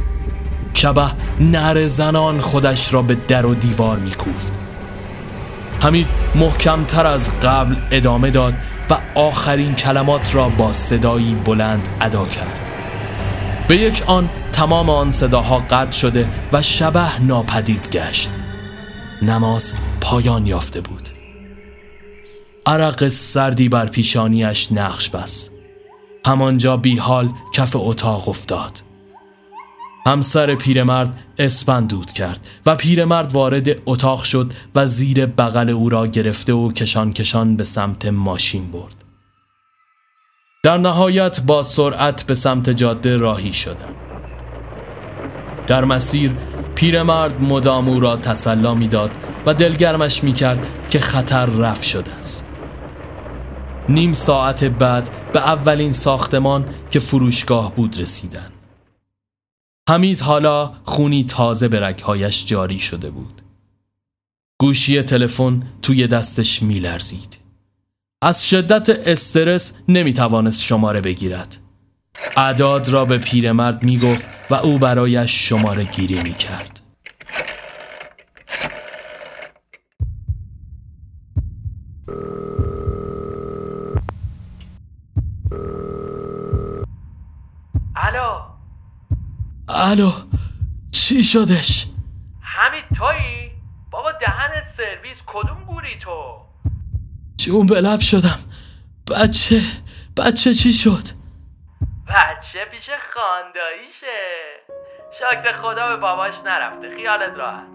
شبه 0.74 1.12
نر 1.40 1.88
زنان 1.88 2.42
خودش 2.42 2.94
را 2.94 3.02
به 3.02 3.18
در 3.28 3.46
و 3.46 3.56
دیوار 3.56 3.98
میکوفت. 3.98 4.54
حمید 5.80 6.08
محکمتر 6.36 7.08
از 7.08 7.40
قبل 7.40 7.76
ادامه 7.92 8.30
داد 8.30 8.54
و 8.90 8.98
آخرین 9.16 9.76
کلمات 9.76 10.36
را 10.36 10.50
با 10.50 10.74
صدایی 10.74 11.36
بلند 11.46 11.88
ادا 12.02 12.26
کرد. 12.26 12.60
به 13.68 13.78
یک 13.78 14.04
آن 14.06 14.30
تمام 14.52 14.90
آن 14.90 15.12
صداها 15.12 15.60
قطع 15.60 15.92
شده 15.92 16.28
و 16.54 16.62
شبه 16.62 17.22
ناپدید 17.22 17.90
گشت. 17.92 18.30
نماز 19.22 19.74
پایان 20.02 20.48
یافته 20.48 20.82
بود. 20.82 21.19
عرق 22.70 23.08
سردی 23.08 23.70
بر 23.70 23.86
پیشانیش 23.86 24.72
نقش 24.72 25.10
بست. 25.10 25.52
همانجا 26.26 26.78
بی 26.78 26.98
حال 26.98 27.30
کف 27.54 27.76
اتاق 27.76 28.30
افتاد. 28.30 28.82
همسر 30.06 30.56
پیرمرد 30.56 31.20
اسپن 31.38 31.86
دود 31.86 32.12
کرد 32.12 32.48
و 32.66 32.76
پیرمرد 32.76 33.32
وارد 33.32 33.68
اتاق 33.86 34.24
شد 34.24 34.54
و 34.76 34.86
زیر 34.86 35.26
بغل 35.26 35.70
او 35.70 35.90
را 35.90 36.08
گرفته 36.08 36.54
و 36.54 36.72
کشان 36.72 37.14
کشان 37.14 37.56
به 37.56 37.64
سمت 37.64 38.06
ماشین 38.06 38.72
برد. 38.72 39.04
در 40.64 40.78
نهایت 40.78 41.42
با 41.42 41.64
سرعت 41.64 42.24
به 42.24 42.34
سمت 42.34 42.70
جاده 42.70 43.18
راهی 43.18 43.54
شدند. 43.54 43.96
در 45.68 45.86
مسیر 45.86 46.32
پیرمرد 46.76 47.42
مدام 47.42 47.90
او 47.90 48.00
را 48.00 48.18
تسلا 48.18 48.74
می‌داد 48.74 49.12
و 49.46 49.54
دلگرمش 49.54 50.24
می‌کرد 50.24 50.68
که 50.90 51.00
خطر 51.00 51.46
رفت 51.46 51.84
شده 51.84 52.12
است. 52.12 52.49
نیم 53.90 54.14
ساعت 54.14 54.64
بعد 54.64 55.32
به 55.34 55.40
اولین 55.40 55.94
ساختمان 55.94 56.66
که 56.92 57.00
فروشگاه 57.00 57.76
بود 57.76 57.98
رسیدن. 58.00 58.52
حمید 59.90 60.20
حالا 60.20 60.74
خونی 60.84 61.24
تازه 61.24 61.68
به 61.68 61.80
رگهایش 61.80 62.46
جاری 62.46 62.80
شده 62.80 63.10
بود. 63.10 63.42
گوشی 64.60 65.02
تلفن 65.02 65.64
توی 65.82 66.08
دستش 66.08 66.64
میلرزید. 66.64 67.38
از 68.22 68.50
شدت 68.50 68.90
استرس 68.90 69.78
نمی‌توانست 69.88 70.62
شماره 70.62 71.02
بگیرد. 71.02 71.58
اعداد 72.38 72.90
را 72.90 73.06
به 73.06 73.18
پیرمرد 73.18 73.84
می‌گفت 73.84 74.30
و 74.50 74.56
او 74.56 74.80
برایش 74.80 75.50
شماره 75.50 75.84
گیری 75.84 76.24
می‌کرد 76.24 76.80
الو 87.96 88.40
الو 89.82 90.12
چی 90.92 91.24
شدش؟ 91.24 91.86
حمید 92.42 92.84
تویی؟ 92.98 93.52
بابا 93.92 94.12
دهنت 94.12 94.68
سرویس 94.78 95.18
کدوم 95.28 95.64
گوری 95.68 96.00
تو؟ 96.00 96.46
جون 97.38 97.66
به 97.66 97.82
لب 97.82 98.00
شدم 98.00 98.40
بچه 99.12 99.62
بچه 100.18 100.54
چی 100.54 100.74
شد؟ 100.74 101.04
بچه 102.08 102.66
پیش 102.72 102.90
خانداییشه 103.14 104.18
شکر 105.20 105.62
خدا 105.62 105.88
به 105.88 105.98
باباش 105.98 106.34
نرفته 106.46 106.96
خیالت 106.96 107.38
راحت 107.38 107.68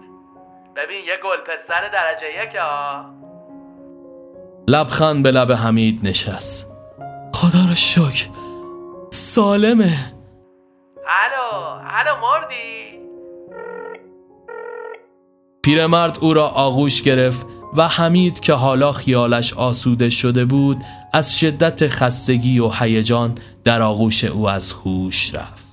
ببین 0.75 1.05
یه 1.05 1.17
گل 1.23 1.37
پسر 1.37 1.89
درجه 1.89 2.43
یک 2.43 2.55
ها 2.55 3.05
لبخند 4.67 5.23
به 5.23 5.31
لب 5.31 5.51
حمید 5.51 6.07
نشست 6.07 6.71
خدا 7.33 7.59
رو 7.69 7.75
شکر 7.75 8.29
سالمه 9.09 10.14
مردی 12.45 12.99
پیرمرد 15.63 16.17
او 16.21 16.33
را 16.33 16.47
آغوش 16.47 17.01
گرفت 17.01 17.45
و 17.73 17.87
حمید 17.87 18.39
که 18.39 18.53
حالا 18.53 18.91
خیالش 18.91 19.53
آسوده 19.53 20.09
شده 20.09 20.45
بود 20.45 20.77
از 21.13 21.39
شدت 21.39 21.87
خستگی 21.87 22.59
و 22.59 22.69
هیجان 22.69 23.35
در 23.63 23.81
آغوش 23.81 24.23
او 24.23 24.49
از 24.49 24.71
هوش 24.71 25.35
رفت. 25.35 25.65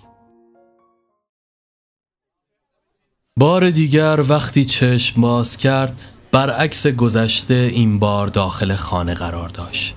بار 3.37 3.71
دیگر 3.71 4.25
وقتی 4.29 4.65
چشم 4.65 5.21
باز 5.21 5.57
کرد 5.57 6.01
برعکس 6.33 6.87
گذشته 6.87 7.55
این 7.55 7.99
بار 7.99 8.27
داخل 8.27 8.75
خانه 8.75 9.15
قرار 9.15 9.49
داشت. 9.49 9.95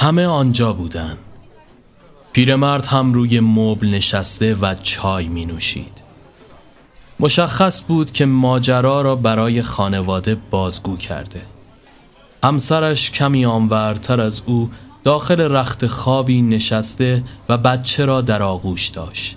همه 0.00 0.26
آنجا 0.26 0.72
بودند. 0.72 1.25
پیرمرد 2.36 2.86
هم 2.86 3.12
روی 3.12 3.40
مبل 3.40 3.88
نشسته 3.88 4.54
و 4.54 4.74
چای 4.74 5.28
می 5.28 5.46
نوشید. 5.46 6.02
مشخص 7.20 7.82
بود 7.82 8.10
که 8.10 8.26
ماجرا 8.26 9.00
را 9.02 9.16
برای 9.16 9.62
خانواده 9.62 10.34
بازگو 10.50 10.96
کرده. 10.96 11.42
همسرش 12.44 13.10
کمی 13.10 13.46
آنورتر 13.46 14.20
از 14.20 14.42
او 14.46 14.70
داخل 15.04 15.40
رخت 15.40 15.86
خوابی 15.86 16.42
نشسته 16.42 17.24
و 17.48 17.58
بچه 17.58 18.04
را 18.04 18.20
در 18.20 18.42
آغوش 18.42 18.88
داشت. 18.88 19.36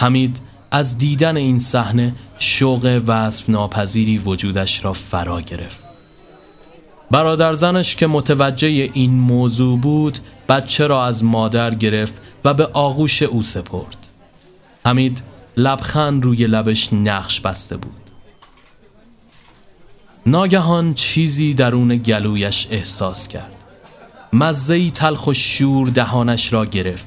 حمید 0.00 0.40
از 0.70 0.98
دیدن 0.98 1.36
این 1.36 1.58
صحنه 1.58 2.14
شوق 2.38 3.02
وصف 3.06 3.50
ناپذیری 3.50 4.18
وجودش 4.18 4.84
را 4.84 4.92
فرا 4.92 5.40
گرفت. 5.40 5.81
برادر 7.12 7.54
زنش 7.54 7.96
که 7.96 8.06
متوجه 8.06 8.68
این 8.68 9.12
موضوع 9.12 9.78
بود 9.78 10.18
بچه 10.48 10.86
را 10.86 11.04
از 11.04 11.24
مادر 11.24 11.74
گرفت 11.74 12.20
و 12.44 12.54
به 12.54 12.66
آغوش 12.66 13.22
او 13.22 13.42
سپرد. 13.42 13.96
حمید 14.86 15.22
لبخند 15.56 16.24
روی 16.24 16.46
لبش 16.46 16.92
نقش 16.92 17.40
بسته 17.40 17.76
بود. 17.76 17.92
ناگهان 20.26 20.94
چیزی 20.94 21.54
درون 21.54 21.96
گلویش 21.96 22.68
احساس 22.70 23.28
کرد. 23.28 23.64
مزهی 24.32 24.90
تلخ 24.90 25.26
و 25.26 25.34
شور 25.34 25.88
دهانش 25.88 26.52
را 26.52 26.66
گرفت. 26.66 27.06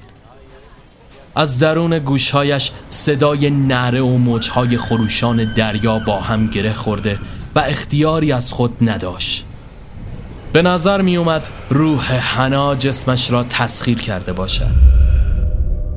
از 1.35 1.59
درون 1.59 1.99
گوشهایش 1.99 2.71
صدای 2.89 3.49
نره 3.49 4.01
و 4.01 4.17
موجهای 4.17 4.77
خروشان 4.77 5.53
دریا 5.53 5.99
با 5.99 6.21
هم 6.21 6.47
گره 6.47 6.73
خورده 6.73 7.19
و 7.55 7.59
اختیاری 7.59 8.31
از 8.31 8.53
خود 8.53 8.89
نداشت. 8.89 9.45
به 10.55 10.61
نظر 10.61 11.01
می 11.01 11.17
اومد 11.17 11.49
روح 11.69 12.13
حنا 12.13 12.75
جسمش 12.75 13.31
را 13.31 13.43
تسخیر 13.43 13.99
کرده 13.99 14.33
باشد. 14.33 14.71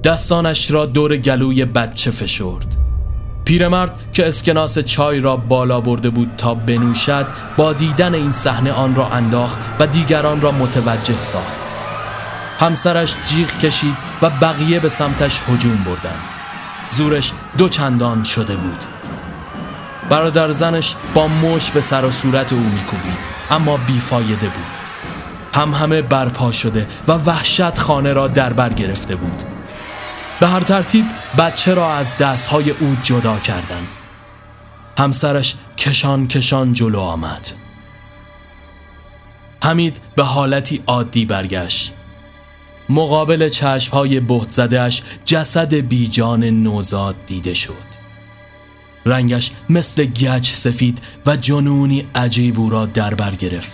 دستانش 0.04 0.70
را 0.70 0.86
دور 0.86 1.16
گلوی 1.16 1.64
بچه 1.64 2.10
فشرد. 2.10 2.76
پیرمرد 3.44 3.90
که 4.12 4.28
اسکناس 4.28 4.78
چای 4.78 5.20
را 5.20 5.36
بالا 5.36 5.80
برده 5.80 6.10
بود 6.10 6.30
تا 6.38 6.54
بنوشد 6.54 7.26
با 7.56 7.72
دیدن 7.72 8.14
این 8.14 8.30
صحنه 8.30 8.72
آن 8.72 8.94
را 8.94 9.08
انداخت 9.08 9.58
و 9.80 9.86
دیگران 9.86 10.40
را 10.40 10.52
متوجه 10.52 11.20
ساخت. 11.20 11.58
همسرش 12.60 13.14
جیغ 13.26 13.58
کشید 13.58 13.96
و 14.22 14.30
بقیه 14.30 14.80
به 14.80 14.88
سمتش 14.88 15.40
هجوم 15.48 15.84
بردند. 15.86 16.22
زورش 16.90 17.32
دو 17.58 17.68
چندان 17.68 18.24
شده 18.24 18.56
بود. 18.56 18.97
برادر 20.08 20.50
زنش 20.50 20.94
با 21.14 21.28
مش 21.28 21.70
به 21.70 21.80
سر 21.80 22.04
و 22.04 22.10
صورت 22.10 22.52
او 22.52 22.58
میکوبید 22.58 23.18
اما 23.50 23.76
بیفایده 23.76 24.46
بود. 24.48 24.88
هم 25.54 25.74
همه 25.74 26.02
برپا 26.02 26.52
شده 26.52 26.86
و 27.08 27.12
وحشت 27.12 27.78
خانه 27.78 28.12
را 28.12 28.28
در 28.28 28.52
بر 28.52 28.72
گرفته 28.72 29.16
بود. 29.16 29.42
به 30.40 30.46
هر 30.48 30.60
ترتیب 30.60 31.04
بچه 31.38 31.74
را 31.74 31.94
از 31.94 32.16
دستهای 32.16 32.70
او 32.70 32.96
جدا 33.02 33.38
کردند. 33.38 33.88
همسرش 34.98 35.54
کشان 35.78 36.28
کشان 36.28 36.74
جلو 36.74 37.00
آمد. 37.00 37.50
حمید 39.64 40.00
به 40.16 40.24
حالتی 40.24 40.82
عادی 40.86 41.24
برگشت. 41.24 41.92
مقابل 42.88 43.48
چشمهای 43.48 44.20
بهت 44.20 44.52
زدهش 44.52 45.02
جسد 45.24 45.74
بیجان 45.74 46.44
نوزاد 46.44 47.14
دیده 47.26 47.54
شد. 47.54 47.87
رنگش 49.08 49.50
مثل 49.70 50.04
گچ 50.04 50.50
سفید 50.50 51.00
و 51.26 51.36
جنونی 51.36 52.06
عجیب 52.14 52.60
او 52.60 52.70
را 52.70 52.86
در 52.86 53.14
بر 53.14 53.34
گرفت 53.34 53.72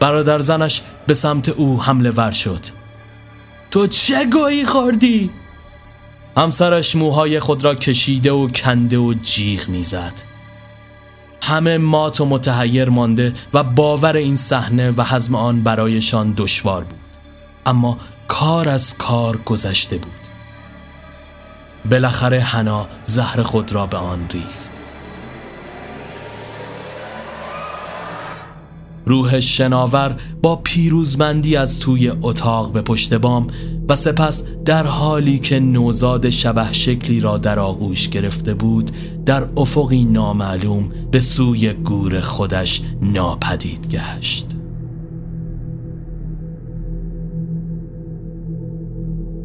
برادر 0.00 0.38
زنش 0.38 0.82
به 1.06 1.14
سمت 1.14 1.48
او 1.48 1.82
حمله 1.82 2.10
ور 2.10 2.30
شد 2.30 2.60
تو 3.70 3.86
چه 3.86 4.24
گویی 4.24 4.64
خوردی؟ 4.64 5.30
همسرش 6.36 6.96
موهای 6.96 7.40
خود 7.40 7.64
را 7.64 7.74
کشیده 7.74 8.32
و 8.32 8.48
کنده 8.48 8.98
و 8.98 9.14
جیغ 9.22 9.68
می‌زد. 9.68 10.12
همه 11.42 11.78
مات 11.78 12.20
و 12.20 12.24
متحیر 12.24 12.88
مانده 12.88 13.34
و 13.54 13.62
باور 13.62 14.16
این 14.16 14.36
صحنه 14.36 14.90
و 14.90 15.02
حزم 15.02 15.34
آن 15.34 15.62
برایشان 15.62 16.34
دشوار 16.36 16.84
بود 16.84 16.98
اما 17.66 17.98
کار 18.28 18.68
از 18.68 18.98
کار 18.98 19.36
گذشته 19.36 19.98
بود 19.98 20.17
بالاخره 21.90 22.40
حنا 22.40 22.86
زهر 23.04 23.42
خود 23.42 23.72
را 23.72 23.86
به 23.86 23.96
آن 23.96 24.28
ریخت. 24.32 24.68
روح 29.08 29.40
شناور 29.40 30.16
با 30.42 30.56
پیروزمندی 30.56 31.56
از 31.56 31.80
توی 31.80 32.12
اتاق 32.22 32.72
به 32.72 32.82
پشت 32.82 33.14
بام 33.14 33.46
و 33.88 33.96
سپس 33.96 34.44
در 34.64 34.86
حالی 34.86 35.38
که 35.38 35.60
نوزاد 35.60 36.30
شبه 36.30 36.72
شکلی 36.72 37.20
را 37.20 37.38
در 37.38 37.58
آغوش 37.58 38.08
گرفته 38.08 38.54
بود 38.54 38.90
در 39.26 39.46
افقی 39.56 40.04
نامعلوم 40.04 40.90
به 41.10 41.20
سوی 41.20 41.72
گور 41.72 42.20
خودش 42.20 42.82
ناپدید 43.02 43.88
گشت. 43.94 44.46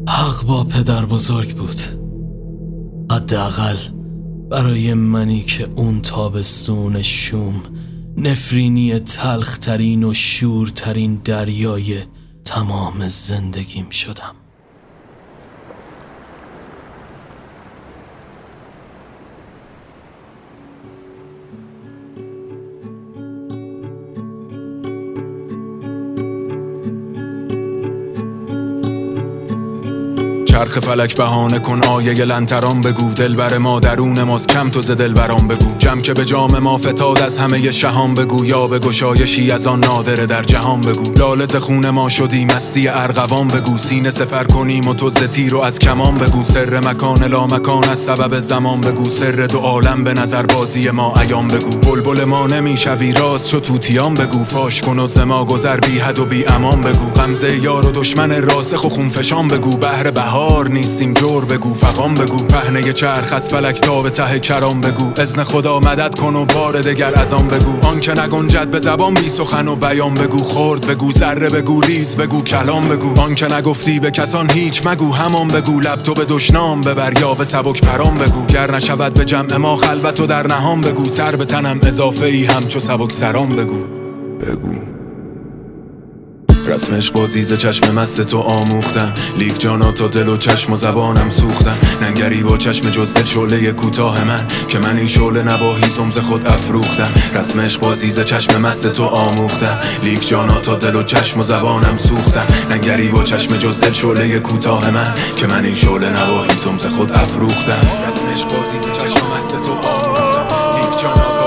حق 0.08 0.46
با 0.46 0.64
پدر 0.64 1.06
بزرگ 1.06 1.56
بود. 1.56 2.03
حداقل 3.10 3.76
برای 4.50 4.94
منی 4.94 5.42
که 5.42 5.68
اون 5.76 6.00
تابستون 6.00 7.02
شوم 7.02 7.62
نفرینی 8.16 8.98
تلخترین 8.98 10.04
و 10.04 10.14
شورترین 10.14 11.20
دریای 11.24 12.02
تمام 12.44 13.08
زندگیم 13.08 13.90
شدم. 13.90 14.43
چرخ 30.54 30.78
فلک 30.78 31.16
بهانه 31.16 31.58
کن 31.58 31.82
آیه 31.82 32.12
لنتران 32.12 32.80
بگو. 32.80 33.12
دل 33.12 33.34
بر 33.34 33.58
ما 33.58 33.80
درون 33.80 34.22
ماست 34.22 34.48
کم 34.48 34.70
تو 34.70 34.82
ز 34.82 34.90
دل 34.90 35.12
برام 35.12 35.48
بگو. 35.48 35.74
جمع 35.78 36.00
که 36.00 36.12
به 36.12 36.24
جام 36.24 36.58
ما 36.58 36.78
فتاد 36.78 37.22
از 37.22 37.38
همه 37.38 37.70
شهان 37.70 38.14
بگو. 38.14 38.44
یا 38.44 38.66
به 38.66 38.78
گشایشی 38.78 39.50
از 39.50 39.66
آن 39.66 39.80
نادره 39.84 40.26
در 40.26 40.42
جهان 40.42 40.80
بگو. 40.80 41.12
لالز 41.18 41.56
خون 41.56 41.90
ما 41.90 42.08
شدی 42.08 42.44
مستی 42.44 42.88
ارغوان 42.88 43.48
بگو. 43.48 43.78
سینه 43.78 44.10
سپر 44.10 44.44
کنیم 44.44 44.88
و 44.88 44.94
تو 44.94 45.10
ز 45.10 45.14
تیر 45.14 45.54
و 45.54 45.60
از 45.60 45.78
کمان 45.78 46.14
بگو. 46.14 46.44
سر 46.44 46.78
مکان 46.78 47.24
لا 47.24 47.46
مکان 47.46 47.84
از 47.84 47.98
سبب 47.98 48.40
زمان 48.40 48.80
بگو. 48.80 49.04
سر 49.04 49.32
دو 49.32 49.58
عالم 49.58 50.04
به 50.04 50.12
نظر 50.12 50.42
بازی 50.42 50.90
ما 50.90 51.14
ایام 51.22 51.48
بگو. 51.48 51.78
بلبل 51.78 52.24
ما 52.24 52.46
نمی‌شوی 52.46 53.12
راست 53.12 53.48
چو 53.48 53.60
توتیان 53.60 54.14
بگو. 54.14 54.44
فاش 54.44 54.80
کن 54.80 54.98
و 54.98 55.06
زما 55.06 55.44
گذر 55.44 55.76
بی 55.76 55.98
حد 55.98 56.18
و 56.18 56.24
بی 56.24 56.44
امان 56.46 56.80
بگو. 56.80 57.10
غمزه 57.10 57.58
یار 57.58 57.86
و 57.86 57.92
دشمن 57.92 58.42
راسخ 58.42 58.84
و 58.84 58.88
خونفشان 58.88 59.48
بگو. 59.48 59.76
بهر 59.76 60.10
بهار 60.10 60.43
نیستیم 60.68 61.14
جور 61.14 61.44
بگو 61.44 61.74
فقام 61.74 62.14
بگو. 62.14 62.36
پهنه 62.36 62.92
چرخ 62.92 63.32
از 63.32 63.48
فلک 63.48 63.80
تا 63.80 64.02
به 64.02 64.10
ته 64.10 64.40
کرام 64.40 64.80
بگو. 64.80 65.12
ازن 65.22 65.44
خدا 65.44 65.78
مدد 65.78 66.18
کن 66.18 66.36
و 66.36 66.44
بار 66.44 66.80
دگر 66.80 67.20
از 67.20 67.32
آن 67.32 67.48
بگو. 67.48 67.88
آن 67.88 68.00
که 68.00 68.12
نگنجد 68.12 68.68
به 68.70 68.80
زبان 68.80 69.14
بی 69.14 69.28
سخن 69.28 69.68
و 69.68 69.76
بیان 69.76 70.14
بگو. 70.14 70.38
خورد 70.38 70.86
بگو 70.86 71.12
ذره 71.12 71.48
بگو 71.48 71.80
ریز 71.80 72.16
بگو 72.16 72.42
کلام 72.42 72.88
بگو. 72.88 73.20
آن 73.20 73.34
که 73.34 73.54
نگفتی 73.54 74.00
به 74.00 74.10
کسان 74.10 74.50
هیچ 74.50 74.86
مگو. 74.86 75.12
همان 75.12 75.48
بگو 75.48 75.80
لب 75.80 76.02
تو 76.02 76.14
به 76.14 76.24
دشنام 76.28 76.80
ببر 76.80 77.20
یا 77.20 77.34
به 77.34 77.44
سبک 77.44 77.80
پرام 77.86 78.14
بگو. 78.14 78.46
گر 78.46 78.74
نشود 78.74 79.14
به 79.14 79.24
جمع 79.24 79.56
ما 79.56 79.76
خلوت 79.76 80.20
و 80.20 80.26
در 80.26 80.46
نهان 80.46 80.80
بگو. 80.80 81.04
سر 81.04 81.36
به 81.36 81.44
تنم 81.44 81.80
اضافه 81.86 82.26
ای 82.26 82.44
همچو 82.44 82.80
سبک 82.80 83.12
سرام 83.12 83.48
بگو. 83.48 83.84
بگو. 84.40 84.93
رسمش 86.66 87.10
بازیز 87.10 87.54
چشم 87.54 87.94
مست 87.94 88.22
تو 88.22 88.38
آموختم. 88.38 89.12
لیک 89.38 89.60
جانا 89.60 89.92
تا 89.92 90.08
دل 90.08 90.28
و 90.28 90.36
چشم 90.36 90.72
و 90.72 90.76
زبانم 90.76 91.30
سوختم. 91.30 91.76
ننگری 92.02 92.42
با 92.42 92.56
چشم 92.56 92.90
جز 92.90 93.14
دل 93.14 93.24
شعله 93.24 93.72
کوتاه 93.72 94.24
من. 94.24 94.40
که 94.68 94.78
من 94.78 94.96
این 94.96 95.06
شعله 95.06 95.42
نواهی 95.42 95.86
سمز 95.86 96.18
خود 96.18 96.46
افروختم. 96.46 97.12
رسمش 97.34 97.78
بازیز 97.78 98.20
چشم 98.20 98.60
مست 98.60 98.92
تو 98.92 99.04
آموختم. 99.04 99.78
لیک 100.02 100.28
جانا 100.28 100.60
تا 100.60 100.74
دل 100.74 100.94
و 100.94 101.02
چشم 101.02 101.40
و 101.40 101.42
زبانم 101.42 101.96
سوختم. 101.96 102.46
ننگری 102.70 103.08
با 103.08 103.22
چشم 103.22 103.56
جز 103.56 103.80
دل 103.80 103.92
شعله 103.92 104.40
کوتاه 104.40 104.90
من. 104.90 105.14
که 105.36 105.46
من 105.46 105.64
این 105.64 105.74
شعله 105.74 106.10
نواهی 106.10 106.54
سمز 106.54 106.86
خود 106.86 107.12
افروختم. 107.12 107.80
رسمش 108.08 108.54
بازیز 108.54 108.92
چشم 108.92 109.26
مست 109.36 109.56
تو 109.56 109.72
آموختم. 109.72 110.76
لیک 110.76 111.02
جانا 111.02 111.43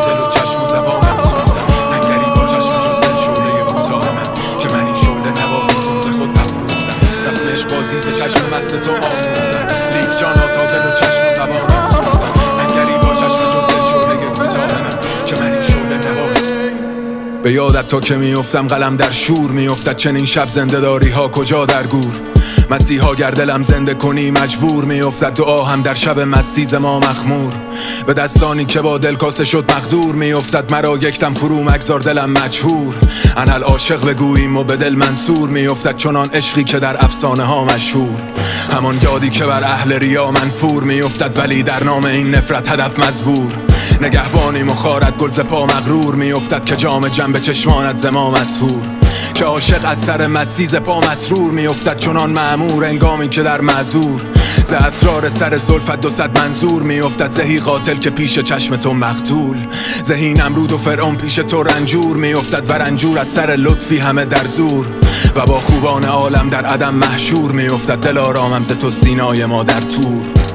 تو 8.77 8.91
آموختم 8.91 9.67
لیک 9.93 10.19
جانا 10.19 10.33
تا 10.33 10.65
دل 10.65 10.87
و 10.87 10.91
چشم 10.99 11.43
و 11.43 11.47
نواهی 16.09 16.71
به 17.43 17.53
یادت 17.53 17.87
تا 17.87 17.99
که 17.99 18.15
میافتم 18.15 18.67
قلم 18.67 18.97
در 18.97 19.11
شور 19.11 19.51
میافتد. 19.51 19.95
چنین 19.95 20.25
شب 20.25 20.47
زنده 20.47 20.79
داری 20.79 21.09
ها 21.09 21.27
کجا 21.27 21.65
در 21.65 21.87
گور؟ 21.87 22.36
مسیحا 22.69 23.15
گر 23.15 23.31
دلم 23.31 23.63
زنده 23.63 23.93
کنی 23.93 24.31
مجبور 24.31 24.85
میافتد 24.85 25.33
دعا 25.33 25.63
هم 25.63 25.81
در 25.81 25.93
شب 25.93 26.19
مستی 26.19 26.77
ما 26.77 26.99
مخمور. 26.99 27.53
به 28.07 28.13
دستانی 28.13 28.65
که 28.65 28.81
با 28.81 28.97
دل 28.97 29.15
کاسه 29.15 29.45
شد 29.45 29.71
مقدور 29.71 30.15
میافتد 30.15 30.73
مرا 30.73 30.97
یکتم 30.97 31.33
فرو 31.33 31.63
مگذار 31.63 31.99
دلم 31.99 32.29
مجهور 32.29 32.95
انل 33.37 33.63
عاشق 33.63 34.05
بگوییم 34.05 34.57
و 34.57 34.63
به 34.63 34.75
دل 34.75 34.95
منصور 34.95 35.49
میافتد 35.49 35.95
چنان 35.95 36.25
عشقی 36.33 36.63
که 36.63 36.79
در 36.79 37.05
افسانه 37.05 37.43
ها 37.43 37.65
مشهور. 37.65 38.21
همان 38.71 38.99
یادی 39.03 39.29
که 39.29 39.45
بر 39.45 39.63
اهل 39.63 39.93
ریا 39.93 40.31
منفور 40.31 40.83
میافتد 40.83 41.39
ولی 41.39 41.63
در 41.63 41.83
نام 41.83 42.05
این 42.05 42.35
نفرت 42.35 42.71
هدف 42.71 42.99
مزبور. 42.99 43.53
نگهبانیم 44.01 44.67
و 44.67 44.75
خارت 44.75 45.17
گل 45.17 45.29
ز 45.29 45.39
پا 45.39 45.65
مغرور 45.65 46.15
میافتد 46.15 46.65
که 46.65 46.75
جام 46.75 47.07
جنب 47.07 47.39
چشمانت 47.39 47.97
زما 47.97 48.31
مسهور 48.31 48.96
که 49.37 49.45
عاشق 49.45 49.85
از 49.85 49.99
سر 49.99 50.27
مستی 50.27 50.65
ز 50.65 50.75
پا 50.75 50.99
مسرور 50.99 51.51
میافتد 51.51 51.95
چنان 51.95 52.31
معمور 52.31 52.85
انگامی 52.85 53.29
که 53.29 53.43
در 53.43 53.61
معذور. 53.61 54.21
ز 54.65 54.73
اسرار 54.73 55.29
سر 55.29 55.57
زلفت 55.57 55.99
دو 55.99 56.09
صد 56.09 56.39
منظور 56.39 56.83
میافتد. 56.83 57.31
زهی 57.31 57.57
قاتل 57.57 57.95
که 57.97 58.09
پیش 58.09 58.39
چشم 58.39 58.75
تو 58.75 58.93
مقتول. 58.93 59.57
زهی 60.03 60.33
نمرود 60.33 60.71
و 60.71 60.77
فرعون 60.77 61.15
پیش 61.15 61.35
تو 61.35 61.63
رنجور 61.63 62.17
میافتد. 62.17 62.71
و 62.71 62.73
رنجور 62.73 63.19
از 63.19 63.27
سر 63.27 63.55
لطفی 63.55 63.97
همه 63.97 64.25
در 64.25 64.47
زور. 64.47 64.85
و 65.35 65.45
با 65.45 65.59
خوبان 65.59 66.03
عالم 66.03 66.49
در 66.49 66.65
عدم 66.65 66.95
محشور 66.95 67.51
میافتد. 67.51 67.99
دل 67.99 68.17
آرامم 68.17 68.63
ز 68.63 68.71
تو 68.71 68.91
سینای 68.91 69.45
ما 69.45 69.63
در 69.63 69.79
تور. 69.79 70.46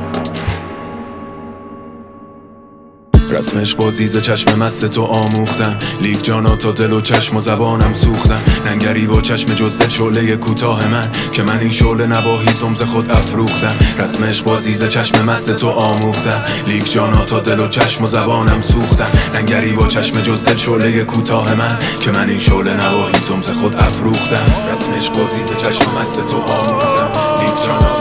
رسمش 3.33 3.74
بازیز 3.74 4.18
چشم 4.18 4.59
مست 4.59 4.87
تو 4.87 5.03
آموختم. 5.03 5.76
لیک 6.01 6.24
جانا 6.24 6.57
تا 6.57 6.72
دل 6.72 6.93
و 6.93 7.01
چشم 7.01 7.37
و 7.37 7.41
زبانم 7.41 7.95
سوختم. 7.95 8.41
ننگری 8.66 9.07
با 9.07 9.20
چشم 9.20 9.55
جزده 9.55 9.89
شعله 9.89 10.37
کوتاه 10.37 10.89
من. 10.89 11.05
که 11.33 11.43
من 11.43 11.59
این 11.59 11.70
شعله 11.70 12.07
نباهی 12.07 12.49
سمز 12.53 12.83
خود 12.83 13.11
افروختم. 13.11 13.76
رسمش 13.99 14.43
بازیز 14.43 14.85
چشم 14.85 15.24
مست 15.24 15.57
تو 15.57 15.68
آموختم. 15.68 16.45
لیک 16.66 16.93
جانا 16.93 17.24
تا 17.24 17.41
دل 17.41 17.61
و 17.61 17.68
چشم 17.68 18.05
و 18.05 18.07
زبانم 18.07 18.61
سوختم. 18.61 19.11
ننگری 19.35 19.72
با 19.72 19.87
چشم 19.87 20.20
جزده 20.20 20.57
شعله 20.57 21.05
کوتاه 21.05 21.55
من. 21.55 21.78
که 22.01 22.11
من 22.11 22.28
این 22.28 22.39
شعله 22.39 22.87
نباهی 22.87 23.18
سمز 23.18 23.51
خود 23.51 23.76
افروختم. 23.76 24.47
رسمش 24.72 25.11
بازیز 25.11 25.57
چشم 25.57 25.99
مست 26.01 26.26
تو 26.26 26.37
آموختم. 26.37 27.11
لیک 27.41 27.66
جانا 27.66 27.91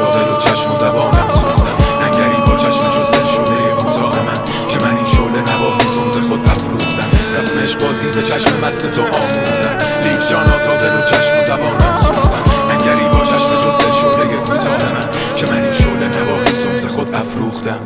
رسمش 7.72 7.84
بازیز 7.84 8.24
چشم 8.24 8.66
مست 8.66 8.92
تو 8.92 9.02
آموختم 9.02 9.78
لیک 10.04 10.30
جانا 10.30 10.58
تا 10.58 10.78
دل 10.78 10.98
و 10.98 11.02
چشم 11.02 11.40
و 11.40 11.44
زبانم 11.46 11.98
سوختم 12.02 12.44
ننگری 12.70 13.08
با 13.14 13.26
چشم 13.26 13.56
جزده 13.56 13.92
شعله 14.02 14.38
کوتاه 14.38 14.94
من. 14.94 15.02
که 15.36 15.52
من 15.52 15.64
این 15.64 15.74
شعله 15.74 16.08
نباهی 16.08 16.52
سمز 16.52 16.86
خود 16.86 17.16
افروختم. 17.16 17.80